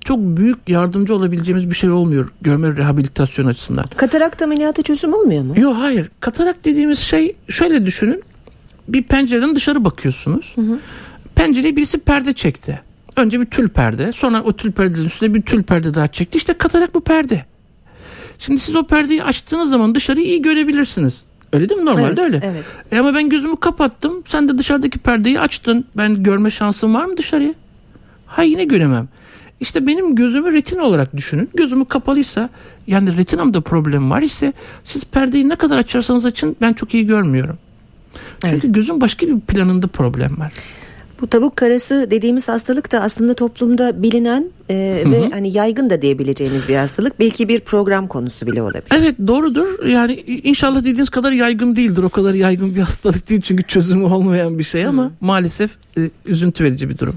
çok 0.05 0.19
büyük 0.19 0.69
yardımcı 0.69 1.15
olabileceğimiz 1.15 1.69
bir 1.69 1.75
şey 1.75 1.91
olmuyor 1.91 2.31
görme 2.41 2.77
rehabilitasyon 2.77 3.45
açısından. 3.45 3.85
Katarakt 3.95 4.41
ameliyatı 4.41 4.83
çözüm 4.83 5.13
olmuyor 5.13 5.43
mu? 5.43 5.59
Yok 5.59 5.75
hayır. 5.77 6.09
Katarak 6.19 6.65
dediğimiz 6.65 6.99
şey 6.99 7.35
şöyle 7.49 7.85
düşünün. 7.85 8.23
Bir 8.87 9.03
pencereden 9.03 9.55
dışarı 9.55 9.85
bakıyorsunuz. 9.85 10.51
Hı 10.55 10.61
hı. 10.61 10.79
Pencereye 11.35 11.75
birisi 11.75 11.97
perde 11.97 12.33
çekti. 12.33 12.81
Önce 13.17 13.39
bir 13.39 13.45
tül 13.45 13.69
perde. 13.69 14.11
Sonra 14.11 14.43
o 14.43 14.53
tül 14.53 14.71
perdenin 14.71 15.05
üstüne 15.05 15.33
bir 15.33 15.41
tül 15.41 15.63
perde 15.63 15.93
daha 15.93 16.07
çekti. 16.07 16.37
İşte 16.37 16.53
katarak 16.53 16.93
bu 16.93 17.01
perde. 17.01 17.45
Şimdi 18.39 18.59
siz 18.59 18.75
o 18.75 18.87
perdeyi 18.87 19.23
açtığınız 19.23 19.69
zaman 19.69 19.95
dışarıyı 19.95 20.25
iyi 20.25 20.41
görebilirsiniz. 20.41 21.21
Öyle 21.53 21.69
değil 21.69 21.79
mi? 21.81 21.85
Normalde 21.85 22.07
evet, 22.07 22.19
öyle. 22.19 22.41
Evet. 22.43 22.63
E 22.91 22.99
ama 22.99 23.13
ben 23.13 23.29
gözümü 23.29 23.57
kapattım. 23.57 24.23
Sen 24.25 24.49
de 24.49 24.57
dışarıdaki 24.57 24.99
perdeyi 24.99 25.39
açtın. 25.39 25.85
Ben 25.97 26.23
görme 26.23 26.51
şansım 26.51 26.93
var 26.93 27.05
mı 27.05 27.17
dışarıya? 27.17 27.53
Ha 28.25 28.43
yine 28.43 28.63
göremem. 28.63 29.07
İşte 29.59 29.87
benim 29.87 30.15
gözümü 30.15 30.53
retina 30.53 30.83
olarak 30.83 31.17
düşünün. 31.17 31.49
Gözümü 31.53 31.85
kapalıysa 31.85 32.49
yani 32.87 33.17
retinamda 33.17 33.61
problem 33.61 34.11
var 34.11 34.21
ise 34.21 34.53
siz 34.83 35.03
perdeyi 35.03 35.49
ne 35.49 35.55
kadar 35.55 35.77
açarsanız 35.77 36.25
açın 36.25 36.55
ben 36.61 36.73
çok 36.73 36.93
iyi 36.93 37.05
görmüyorum. 37.05 37.57
Çünkü 38.41 38.55
evet. 38.65 38.75
gözün 38.75 39.01
başka 39.01 39.27
bir 39.27 39.39
planında 39.39 39.87
problem 39.87 40.39
var. 40.39 40.51
Bu 41.21 41.27
tavuk 41.27 41.55
karası 41.55 42.07
dediğimiz 42.11 42.47
hastalık 42.47 42.91
da 42.91 43.01
aslında 43.01 43.33
toplumda 43.33 44.03
bilinen 44.03 44.45
e, 44.69 45.03
ve 45.05 45.29
hani 45.29 45.57
yaygın 45.57 45.89
da 45.89 46.01
diyebileceğimiz 46.01 46.69
bir 46.69 46.75
hastalık. 46.75 47.19
Belki 47.19 47.47
bir 47.47 47.59
program 47.59 48.07
konusu 48.07 48.47
bile 48.47 48.61
olabilir. 48.61 48.83
Evet 48.99 49.15
doğrudur. 49.27 49.85
Yani 49.85 50.13
inşallah 50.43 50.79
dediğiniz 50.79 51.09
kadar 51.09 51.31
yaygın 51.31 51.75
değildir. 51.75 52.03
O 52.03 52.09
kadar 52.09 52.33
yaygın 52.33 52.75
bir 52.75 52.81
hastalık 52.91 53.29
değil 53.29 53.41
çünkü 53.41 53.63
çözümü 53.63 54.03
olmayan 54.03 54.59
bir 54.59 54.63
şey 54.63 54.85
ama 54.85 55.05
Hı. 55.05 55.11
maalesef 55.21 55.71
e, 55.97 56.01
üzüntü 56.25 56.63
verici 56.63 56.89
bir 56.89 56.97
durum. 56.97 57.15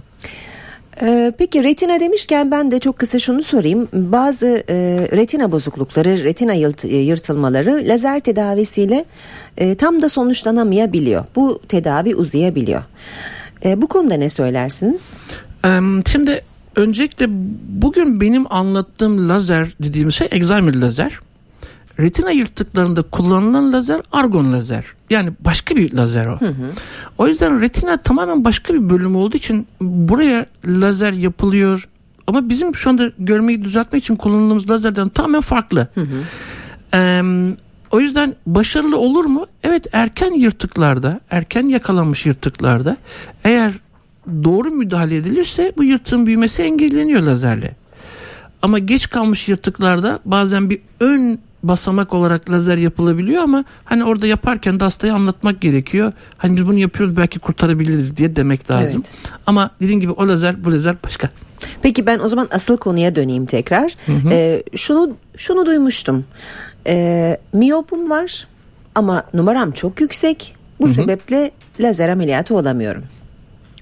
Ee, 1.02 1.32
peki 1.38 1.62
retina 1.62 2.00
demişken 2.00 2.50
ben 2.50 2.70
de 2.70 2.78
çok 2.78 2.98
kısa 2.98 3.18
şunu 3.18 3.42
sorayım. 3.42 3.88
Bazı 3.92 4.46
e, 4.68 4.74
retina 5.12 5.52
bozuklukları, 5.52 6.24
retina 6.24 6.52
yırt, 6.52 6.84
e, 6.84 6.96
yırtılmaları 6.96 7.82
lazer 7.84 8.20
tedavisiyle 8.20 9.04
e, 9.58 9.74
tam 9.74 10.02
da 10.02 10.08
sonuçlanamayabiliyor. 10.08 11.24
Bu 11.36 11.60
tedavi 11.68 12.14
uzayabiliyor. 12.14 12.82
E, 13.64 13.82
bu 13.82 13.86
konuda 13.86 14.14
ne 14.14 14.28
söylersiniz? 14.28 15.18
Şimdi 16.06 16.42
öncelikle 16.76 17.26
bugün 17.68 18.20
benim 18.20 18.52
anlattığım 18.52 19.28
lazer 19.28 19.68
dediğimiz 19.82 20.14
şey 20.14 20.28
Alzheimer 20.32 20.74
lazer. 20.74 21.18
Retina 22.00 22.30
yırtıklarında 22.30 23.02
kullanılan 23.02 23.72
lazer 23.72 24.00
argon 24.12 24.52
lazer. 24.52 24.84
Yani 25.10 25.30
başka 25.40 25.76
bir 25.76 25.92
lazer 25.92 26.26
o. 26.26 26.40
Hı 26.40 26.48
hı. 26.48 26.70
O 27.18 27.26
yüzden 27.26 27.60
retina 27.60 27.96
tamamen 27.96 28.44
başka 28.44 28.74
bir 28.74 28.90
bölüm 28.90 29.16
olduğu 29.16 29.36
için 29.36 29.66
buraya 29.80 30.46
lazer 30.66 31.12
yapılıyor. 31.12 31.88
Ama 32.26 32.48
bizim 32.48 32.76
şu 32.76 32.90
anda 32.90 33.10
görmeyi 33.18 33.64
düzeltmek 33.64 34.02
için 34.02 34.16
kullandığımız 34.16 34.70
lazerden 34.70 35.08
tamamen 35.08 35.40
farklı. 35.40 35.88
Hı 35.94 36.00
hı. 36.00 36.06
Ee, 36.94 37.22
o 37.94 38.00
yüzden 38.00 38.34
başarılı 38.46 38.98
olur 38.98 39.24
mu? 39.24 39.46
Evet 39.62 39.86
erken 39.92 40.32
yırtıklarda, 40.32 41.20
erken 41.30 41.62
yakalanmış 41.62 42.26
yırtıklarda 42.26 42.96
eğer 43.44 43.72
doğru 44.44 44.70
müdahale 44.70 45.16
edilirse 45.16 45.72
bu 45.76 45.84
yırtığın 45.84 46.26
büyümesi 46.26 46.62
engelleniyor 46.62 47.22
lazerle. 47.22 47.76
Ama 48.62 48.78
geç 48.78 49.10
kalmış 49.10 49.48
yırtıklarda 49.48 50.18
bazen 50.24 50.70
bir 50.70 50.78
ön 51.00 51.38
basamak 51.62 52.12
olarak 52.12 52.50
lazer 52.50 52.76
yapılabiliyor 52.76 53.42
ama 53.42 53.64
hani 53.84 54.04
orada 54.04 54.26
yaparken 54.26 54.80
de 54.80 54.84
hastaya 54.84 55.14
anlatmak 55.14 55.60
gerekiyor. 55.60 56.12
Hani 56.38 56.56
biz 56.56 56.66
bunu 56.66 56.78
yapıyoruz 56.78 57.16
belki 57.16 57.38
kurtarabiliriz 57.38 58.16
diye 58.16 58.36
demek 58.36 58.70
lazım. 58.70 59.02
Evet. 59.06 59.38
Ama 59.46 59.70
dediğim 59.80 60.00
gibi 60.00 60.12
o 60.12 60.28
lazer 60.28 60.64
bu 60.64 60.72
lazer 60.72 60.96
başka. 61.04 61.30
Peki 61.82 62.06
ben 62.06 62.18
o 62.18 62.28
zaman 62.28 62.48
asıl 62.50 62.76
konuya 62.76 63.14
döneyim 63.14 63.46
tekrar. 63.46 63.96
Hı 64.06 64.12
hı. 64.12 64.28
Ee, 64.32 64.62
şunu 64.76 65.16
şunu 65.36 65.66
duymuştum. 65.66 66.24
Ee, 66.86 67.38
miyopum 67.52 68.10
var 68.10 68.48
ama 68.94 69.24
numaram 69.34 69.72
çok 69.72 70.00
yüksek. 70.00 70.56
Bu 70.80 70.86
hı 70.86 70.90
hı. 70.90 70.94
sebeple 70.94 71.50
lazer 71.80 72.08
ameliyatı 72.08 72.56
olamıyorum. 72.56 73.02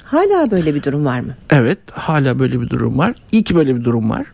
Hala 0.04 0.50
böyle 0.50 0.74
bir 0.74 0.82
durum 0.82 1.04
var 1.04 1.20
mı? 1.20 1.34
Evet 1.50 1.78
hala 1.92 2.38
böyle 2.38 2.60
bir 2.60 2.70
durum 2.70 2.98
var. 2.98 3.14
İyi 3.32 3.44
ki 3.44 3.56
böyle 3.56 3.76
bir 3.76 3.84
durum 3.84 4.10
var. 4.10 4.26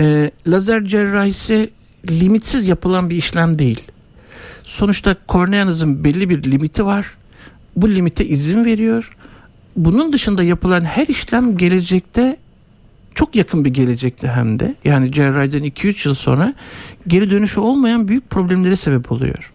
Ee, 0.00 0.30
lazer 0.46 0.84
cerrahisi 0.84 1.70
limitsiz 2.10 2.68
yapılan 2.68 3.10
bir 3.10 3.16
işlem 3.16 3.58
değil. 3.58 3.82
Sonuçta 4.62 5.16
korneanızın 5.26 6.04
belli 6.04 6.30
bir 6.30 6.42
limiti 6.42 6.86
var. 6.86 7.14
Bu 7.76 7.90
limite 7.90 8.26
izin 8.26 8.64
veriyor. 8.64 9.16
Bunun 9.76 10.12
dışında 10.12 10.42
yapılan 10.42 10.84
her 10.84 11.06
işlem 11.06 11.56
gelecekte 11.56 12.36
çok 13.14 13.36
yakın 13.36 13.64
bir 13.64 13.70
gelecekte 13.70 14.28
hem 14.28 14.60
de 14.60 14.74
yani 14.84 15.12
cerrahiden 15.12 15.64
2-3 15.64 16.08
yıl 16.08 16.14
sonra 16.14 16.54
geri 17.06 17.30
dönüşü 17.30 17.60
olmayan 17.60 18.08
büyük 18.08 18.30
problemlere 18.30 18.76
sebep 18.76 19.12
oluyor. 19.12 19.52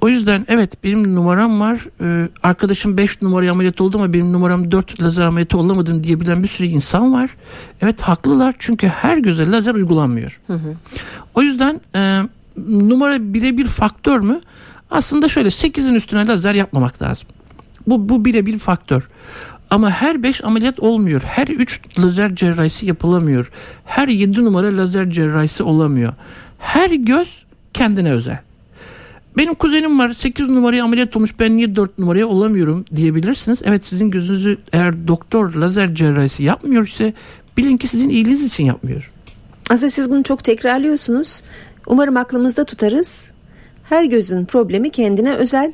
O 0.00 0.08
yüzden 0.08 0.44
evet 0.48 0.84
benim 0.84 1.14
numaram 1.14 1.60
var. 1.60 1.86
Ee, 2.00 2.28
arkadaşım 2.42 2.96
5 2.96 3.22
numaraya 3.22 3.52
ameliyat 3.52 3.80
oldu 3.80 3.96
ama 3.96 4.12
benim 4.12 4.32
numaram 4.32 4.70
4 4.70 5.02
lazer 5.02 5.24
ameliyatı 5.24 5.58
olamadım 5.58 6.04
diyebilen 6.04 6.42
bir 6.42 6.48
sürü 6.48 6.66
insan 6.66 7.12
var. 7.12 7.30
Evet 7.82 8.00
haklılar 8.00 8.54
çünkü 8.58 8.88
her 8.88 9.18
göze 9.18 9.50
lazer 9.50 9.74
uygulanmıyor. 9.74 10.40
Hı 10.46 10.52
hı. 10.52 10.74
O 11.34 11.42
yüzden 11.42 11.80
e, 11.94 12.22
numara 12.68 13.34
birebir 13.34 13.66
faktör 13.66 14.20
mü? 14.20 14.40
Aslında 14.90 15.28
şöyle 15.28 15.48
8'in 15.48 15.94
üstüne 15.94 16.26
lazer 16.26 16.54
yapmamak 16.54 17.02
lazım. 17.02 17.28
Bu, 17.86 18.08
bu 18.08 18.24
birebir 18.24 18.58
faktör. 18.58 19.08
Ama 19.70 19.90
her 19.90 20.22
5 20.22 20.44
ameliyat 20.44 20.80
olmuyor. 20.80 21.20
Her 21.20 21.46
3 21.46 21.80
lazer 21.98 22.34
cerrahisi 22.34 22.86
yapılamıyor. 22.86 23.50
Her 23.84 24.08
7 24.08 24.44
numara 24.44 24.76
lazer 24.76 25.10
cerrahisi 25.10 25.62
olamıyor. 25.62 26.12
Her 26.58 26.90
göz 26.90 27.44
kendine 27.74 28.12
özel. 28.12 28.38
Benim 29.36 29.54
kuzenim 29.54 29.98
var 29.98 30.12
8 30.12 30.48
numaraya 30.48 30.84
ameliyat 30.84 31.16
olmuş 31.16 31.30
ben 31.38 31.56
niye 31.56 31.76
4 31.76 31.98
numaraya 31.98 32.26
olamıyorum 32.26 32.84
diyebilirsiniz. 32.96 33.58
Evet 33.64 33.86
sizin 33.86 34.10
gözünüzü 34.10 34.58
eğer 34.72 35.08
doktor 35.08 35.54
lazer 35.54 35.94
cerrahisi 35.94 36.42
yapmıyor 36.42 36.86
ise 36.86 37.12
bilin 37.56 37.76
ki 37.76 37.88
sizin 37.88 38.08
iyiliğiniz 38.08 38.44
için 38.44 38.64
yapmıyor. 38.64 39.10
Aslında 39.70 39.90
siz 39.90 40.10
bunu 40.10 40.22
çok 40.22 40.44
tekrarlıyorsunuz. 40.44 41.42
Umarım 41.86 42.16
aklımızda 42.16 42.64
tutarız. 42.64 43.32
Her 43.84 44.04
gözün 44.04 44.44
problemi 44.44 44.90
kendine 44.90 45.32
özel 45.32 45.72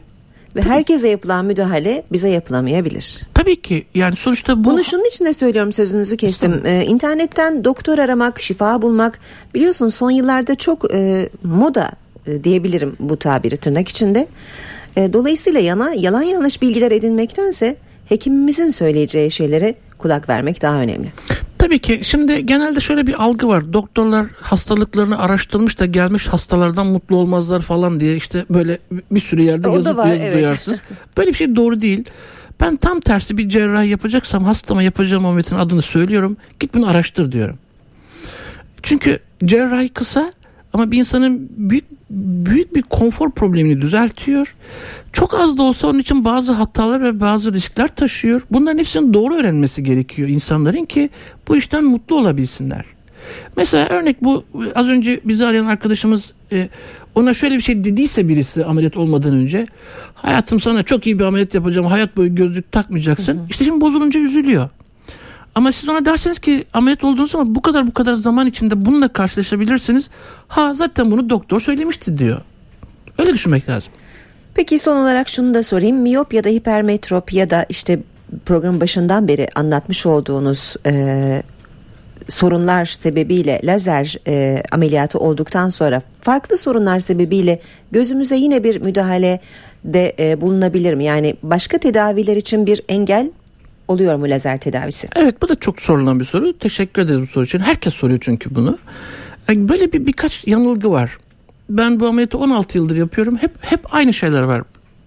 ve 0.56 0.62
herkese 0.62 1.08
yapılan 1.08 1.44
müdahale 1.44 2.04
bize 2.12 2.28
yapılamayabilir. 2.28 3.22
Tabii 3.34 3.62
ki 3.62 3.86
yani 3.94 4.16
sonuçta 4.16 4.64
bu... 4.64 4.70
Bunu 4.70 4.84
şunun 4.84 5.04
için 5.04 5.24
de 5.24 5.34
söylüyorum 5.34 5.72
sözünüzü 5.72 6.16
kestim. 6.16 6.62
Ee, 6.64 6.84
internetten 6.84 7.64
doktor 7.64 7.98
aramak, 7.98 8.40
şifa 8.40 8.82
bulmak 8.82 9.20
biliyorsun 9.54 9.88
son 9.88 10.10
yıllarda 10.10 10.54
çok 10.54 10.94
e, 10.94 11.28
moda 11.42 11.90
e, 12.26 12.44
diyebilirim 12.44 12.96
bu 13.00 13.16
tabiri 13.16 13.56
tırnak 13.56 13.88
içinde. 13.88 14.26
E, 14.96 15.12
dolayısıyla 15.12 15.60
yana, 15.60 15.92
yalan 15.94 16.22
yanlış 16.22 16.62
bilgiler 16.62 16.90
edinmektense 16.90 17.76
hekimimizin 18.08 18.70
söyleyeceği 18.70 19.30
şeylere 19.30 19.74
kulak 19.98 20.28
vermek 20.28 20.62
daha 20.62 20.80
önemli. 20.80 21.12
Tabii 21.58 21.78
ki 21.78 22.00
şimdi 22.02 22.46
genelde 22.46 22.80
şöyle 22.80 23.06
bir 23.06 23.22
algı 23.22 23.48
var. 23.48 23.72
Doktorlar 23.72 24.26
hastalıklarını 24.40 25.18
araştırmış 25.18 25.80
da 25.80 25.86
gelmiş 25.86 26.26
hastalardan 26.26 26.86
mutlu 26.86 27.16
olmazlar 27.16 27.60
falan 27.60 28.00
diye 28.00 28.16
işte 28.16 28.44
böyle 28.50 28.78
bir 29.10 29.20
sürü 29.20 29.42
yerde 29.42 29.68
o 29.68 29.74
yazıp 29.74 29.96
var, 29.96 30.06
yazı 30.06 30.22
evet. 30.22 30.34
duyarsınız. 30.34 30.80
Böyle 31.16 31.30
bir 31.30 31.34
şey 31.34 31.56
doğru 31.56 31.80
değil. 31.80 32.04
Ben 32.60 32.76
tam 32.76 33.00
tersi 33.00 33.38
bir 33.38 33.48
cerrahi 33.48 33.88
yapacaksam 33.88 34.44
hastama 34.44 34.82
yapacağım 34.82 35.26
ameliyatın 35.26 35.58
adını 35.58 35.82
söylüyorum. 35.82 36.36
Git 36.60 36.74
bunu 36.74 36.88
araştır 36.88 37.32
diyorum. 37.32 37.58
Çünkü 38.82 39.18
cerrahi 39.44 39.88
kısa 39.88 40.32
ama 40.74 40.90
bir 40.90 40.98
insanın 40.98 41.48
büyük 41.56 41.84
büyük 42.10 42.74
bir 42.74 42.82
konfor 42.82 43.30
problemini 43.30 43.80
düzeltiyor. 43.80 44.54
Çok 45.12 45.34
az 45.34 45.58
da 45.58 45.62
olsa 45.62 45.88
onun 45.88 45.98
için 45.98 46.24
bazı 46.24 46.52
hatalar 46.52 47.02
ve 47.02 47.20
bazı 47.20 47.52
riskler 47.52 47.94
taşıyor. 47.94 48.42
Bunların 48.50 48.78
hepsinin 48.78 49.14
doğru 49.14 49.34
öğrenmesi 49.34 49.82
gerekiyor 49.82 50.28
insanların 50.28 50.84
ki 50.84 51.10
bu 51.48 51.56
işten 51.56 51.84
mutlu 51.84 52.16
olabilsinler. 52.16 52.84
Mesela 53.56 53.88
örnek 53.88 54.24
bu 54.24 54.44
az 54.74 54.88
önce 54.88 55.20
bizi 55.24 55.46
arayan 55.46 55.66
arkadaşımız 55.66 56.32
e, 56.52 56.68
ona 57.14 57.34
şöyle 57.34 57.56
bir 57.56 57.62
şey 57.62 57.84
dediyse 57.84 58.28
birisi 58.28 58.64
ameliyat 58.64 58.96
olmadan 58.96 59.32
önce 59.32 59.66
hayatım 60.14 60.60
sana 60.60 60.82
çok 60.82 61.06
iyi 61.06 61.18
bir 61.18 61.24
ameliyat 61.24 61.54
yapacağım 61.54 61.87
hayat 61.87 62.16
boyu 62.16 62.34
gözlük 62.34 62.72
takmayacaksın. 62.72 63.37
Hı 63.37 63.40
hı. 63.40 63.46
İşte 63.50 63.64
şimdi 63.64 63.80
bozulunca 63.80 64.20
üzülüyor. 64.20 64.68
Ama 65.54 65.72
siz 65.72 65.88
ona 65.88 66.04
derseniz 66.04 66.38
ki 66.38 66.64
ameliyat 66.72 67.04
olduğunuz 67.04 67.30
zaman 67.30 67.54
bu 67.54 67.62
kadar 67.62 67.86
bu 67.86 67.94
kadar 67.94 68.14
zaman 68.14 68.46
içinde 68.46 68.84
bununla 68.84 69.08
karşılaşabilirsiniz. 69.08 70.08
Ha 70.48 70.74
zaten 70.74 71.10
bunu 71.10 71.30
doktor 71.30 71.60
söylemişti 71.60 72.18
diyor. 72.18 72.40
Öyle 73.18 73.32
düşünmek 73.32 73.68
lazım. 73.68 73.92
Peki 74.54 74.78
son 74.78 74.96
olarak 74.96 75.28
şunu 75.28 75.54
da 75.54 75.62
sorayım. 75.62 75.96
Miyop 75.96 76.34
ya 76.34 76.44
da 76.44 76.48
hipermetrop 76.48 77.32
ya 77.32 77.50
da 77.50 77.66
işte 77.68 78.00
programın 78.46 78.80
başından 78.80 79.28
beri 79.28 79.48
anlatmış 79.54 80.06
olduğunuz 80.06 80.76
e, 80.86 81.42
sorunlar 82.28 82.84
sebebiyle 82.84 83.60
lazer 83.64 84.16
e, 84.26 84.62
ameliyatı 84.72 85.18
olduktan 85.18 85.68
sonra 85.68 86.02
farklı 86.20 86.56
sorunlar 86.56 86.98
sebebiyle 86.98 87.60
gözümüze 87.92 88.36
yine 88.36 88.64
bir 88.64 88.80
müdahale 88.80 89.40
de 89.84 90.14
e, 90.18 90.40
bulunabilir 90.40 90.94
mi? 90.94 91.04
Yani 91.04 91.36
başka 91.42 91.78
tedaviler 91.78 92.36
için 92.36 92.66
bir 92.66 92.82
engel 92.88 93.30
oluyor 93.88 94.16
mu 94.16 94.31
lazer 94.31 94.61
tedavisi? 94.61 95.09
Evet 95.16 95.42
bu 95.42 95.49
da 95.49 95.55
çok 95.55 95.83
sorulan 95.83 96.20
bir 96.20 96.25
soru. 96.25 96.59
Teşekkür 96.59 97.03
ederiz 97.03 97.20
bu 97.20 97.27
soru 97.27 97.44
için. 97.44 97.59
Herkes 97.59 97.94
soruyor 97.94 98.18
çünkü 98.23 98.55
bunu. 98.55 98.79
Yani 99.49 99.68
böyle 99.68 99.92
bir 99.92 100.07
birkaç 100.07 100.47
yanılgı 100.47 100.90
var. 100.90 101.18
Ben 101.68 102.01
bu 102.01 102.07
ameliyatı 102.07 102.38
16 102.38 102.79
yıldır 102.79 102.97
yapıyorum. 102.97 103.37
Hep 103.37 103.51
hep 103.61 103.94
aynı 103.94 104.12
şeyler 104.12 104.42
var. 104.42 104.62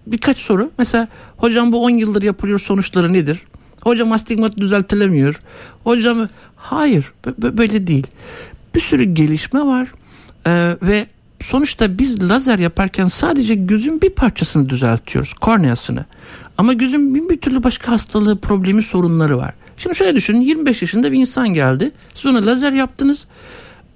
Birkaç 0.06 0.36
soru. 0.36 0.70
Mesela 0.78 1.08
hocam 1.36 1.72
bu 1.72 1.84
10 1.84 1.90
yıldır 1.90 2.22
yapılıyor 2.22 2.58
sonuçları 2.58 3.12
nedir? 3.12 3.42
Hocam 3.82 4.12
astigmat 4.12 4.56
düzeltilemiyor. 4.56 5.40
Hocam 5.84 6.28
hayır 6.56 7.12
böyle 7.38 7.86
değil. 7.86 8.06
Bir 8.74 8.80
sürü 8.80 9.04
gelişme 9.04 9.60
var. 9.60 9.88
Ee, 10.46 10.76
ve 10.82 11.06
sonuçta 11.40 11.98
biz 11.98 12.30
lazer 12.30 12.58
yaparken 12.58 13.08
sadece 13.08 13.54
gözün 13.54 14.00
bir 14.00 14.10
parçasını 14.10 14.68
düzeltiyoruz. 14.68 15.32
Korneasını. 15.34 16.04
Ama 16.58 16.72
gözün 16.72 17.14
bin 17.14 17.28
bir 17.28 17.36
türlü 17.36 17.62
başka 17.62 17.92
hastalığı, 17.92 18.40
problemi, 18.40 18.82
sorunları 18.82 19.38
var. 19.38 19.54
Şimdi 19.76 19.96
şöyle 19.96 20.16
düşünün 20.16 20.40
25 20.40 20.82
yaşında 20.82 21.12
bir 21.12 21.18
insan 21.18 21.48
geldi. 21.48 21.90
Siz 22.14 22.26
ona 22.26 22.46
lazer 22.46 22.72
yaptınız. 22.72 23.26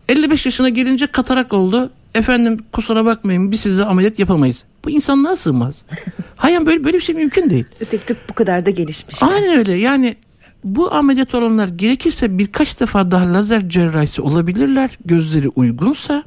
55 0.08 0.46
yaşına 0.46 0.68
gelince 0.68 1.06
katarak 1.06 1.52
oldu. 1.52 1.90
Efendim 2.14 2.64
kusura 2.72 3.04
bakmayın 3.04 3.50
biz 3.50 3.60
size 3.60 3.84
ameliyat 3.84 4.18
yapamayız. 4.18 4.62
Bu 4.84 4.90
insanlığa 4.90 5.36
sığmaz. 5.36 5.74
Hayır 6.36 6.66
böyle, 6.66 6.84
böyle 6.84 6.96
bir 6.96 7.02
şey 7.02 7.14
mümkün 7.14 7.50
değil. 7.50 7.64
Üstelik 7.80 8.06
tıp 8.06 8.18
bu 8.28 8.34
kadar 8.34 8.66
da 8.66 8.70
gelişmiş. 8.70 9.22
Aynen 9.22 9.58
öyle 9.58 9.74
yani 9.74 10.16
bu 10.64 10.94
ameliyat 10.94 11.34
olanlar 11.34 11.68
gerekirse 11.68 12.38
birkaç 12.38 12.80
defa 12.80 13.10
daha 13.10 13.32
lazer 13.32 13.68
cerrahisi 13.68 14.22
olabilirler. 14.22 14.98
Gözleri 15.04 15.48
uygunsa 15.48 16.24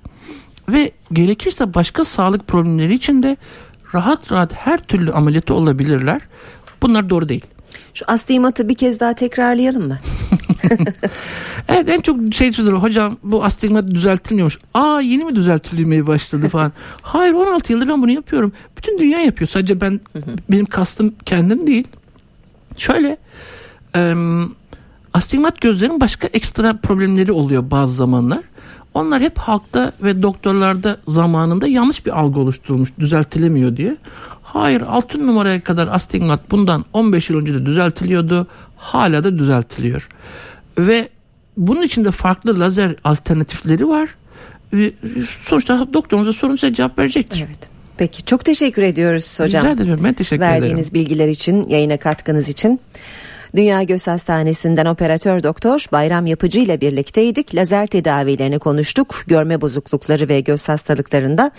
ve 0.69 0.91
gerekirse 1.13 1.74
başka 1.74 2.06
sağlık 2.06 2.48
problemleri 2.48 2.93
için 2.93 3.24
de 3.24 3.38
rahat 3.95 4.31
rahat 4.31 4.53
her 4.53 4.77
türlü 4.77 5.12
ameliyatı 5.12 5.53
olabilirler. 5.53 6.21
Bunlar 6.81 7.10
doğru 7.10 7.29
değil. 7.29 7.45
Şu 7.93 8.05
astigmatı 8.08 8.69
bir 8.69 8.75
kez 8.75 8.99
daha 8.99 9.13
tekrarlayalım 9.13 9.88
mı? 9.88 9.97
evet 11.67 11.89
en 11.89 12.01
çok 12.01 12.34
şey 12.34 12.51
söylüyor 12.51 12.77
hocam 12.77 13.17
bu 13.23 13.43
astigmat 13.43 13.91
düzeltilmiyormuş. 13.91 14.60
Aa 14.73 15.01
yeni 15.01 15.25
mi 15.25 15.36
düzeltilmeye 15.36 16.08
başladı 16.08 16.49
falan. 16.49 16.71
Hayır 17.01 17.34
16 17.34 17.71
yıldır 17.71 17.88
ben 17.88 18.01
bunu 18.01 18.12
yapıyorum. 18.12 18.51
Bütün 18.77 18.99
dünya 18.99 19.19
yapıyor. 19.19 19.47
Sadece 19.47 19.81
ben 19.81 19.99
benim 20.51 20.65
kastım 20.65 21.15
kendim 21.25 21.67
değil. 21.67 21.88
Şöyle 22.77 23.17
e, 23.95 24.13
astigmat 25.13 25.62
gözlerin 25.62 26.01
başka 26.01 26.27
ekstra 26.27 26.77
problemleri 26.77 27.31
oluyor 27.31 27.71
bazı 27.71 27.93
zamanlar. 27.93 28.39
Onlar 28.95 29.21
hep 29.21 29.38
halkta 29.38 29.91
ve 30.01 30.21
doktorlarda 30.21 30.97
zamanında 31.08 31.67
yanlış 31.67 32.05
bir 32.05 32.19
algı 32.19 32.39
oluşturulmuş 32.39 32.89
düzeltilemiyor 32.99 33.77
diye. 33.77 33.97
Hayır 34.43 34.81
altın 34.81 35.27
numaraya 35.27 35.63
kadar 35.63 35.88
astigmat 35.91 36.51
bundan 36.51 36.86
15 36.93 37.29
yıl 37.29 37.38
önce 37.38 37.53
de 37.53 37.65
düzeltiliyordu. 37.65 38.47
Hala 38.77 39.23
da 39.23 39.38
düzeltiliyor. 39.38 40.10
Ve 40.77 41.10
bunun 41.58 41.81
içinde 41.81 42.12
farklı 42.12 42.60
lazer 42.60 42.95
alternatifleri 43.03 43.88
var. 43.88 44.10
Ve 44.73 44.93
sonuçta 45.41 45.93
doktorunuza 45.93 46.34
sorun 46.34 46.55
size 46.55 46.73
cevap 46.73 46.99
verecektir. 46.99 47.45
Evet. 47.47 47.69
Peki 47.97 48.25
çok 48.25 48.45
teşekkür 48.45 48.81
ediyoruz 48.81 49.39
hocam. 49.39 49.65
Rica 49.65 49.71
ederim 49.71 49.99
ben 50.03 50.13
teşekkür 50.13 50.41
Verdiğiniz 50.41 50.63
ederim. 50.63 50.71
Verdiğiniz 50.71 50.93
bilgiler 50.93 51.27
için 51.27 51.67
yayına 51.67 51.97
katkınız 51.97 52.49
için. 52.49 52.79
Dünya 53.56 53.84
Göz 53.84 54.08
Hastanesi'nden 54.08 54.86
operatör 54.86 55.44
doktor 55.44 55.86
Bayram 55.91 56.26
Yapıcı 56.26 56.60
ile 56.60 56.82
birlikteydik. 56.82 57.56
Lazer 57.56 57.88
tedavilerini 57.88 58.60
konuştuk. 58.60 59.24
Görme 59.28 59.62
bozuklukları 59.62 60.30
ve 60.30 60.39
göz 60.39 60.70
hastalıklarında 60.70 61.52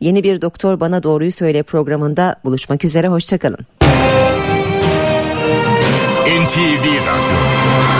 yeni 0.00 0.22
bir 0.22 0.42
doktor 0.42 0.80
bana 0.80 1.02
doğruyu 1.02 1.32
söyle 1.32 1.62
programında 1.62 2.36
buluşmak 2.44 2.84
üzere. 2.84 3.08
Hoşçakalın. 3.08 3.66
NTV 6.26 6.86
Radyo 6.86 7.95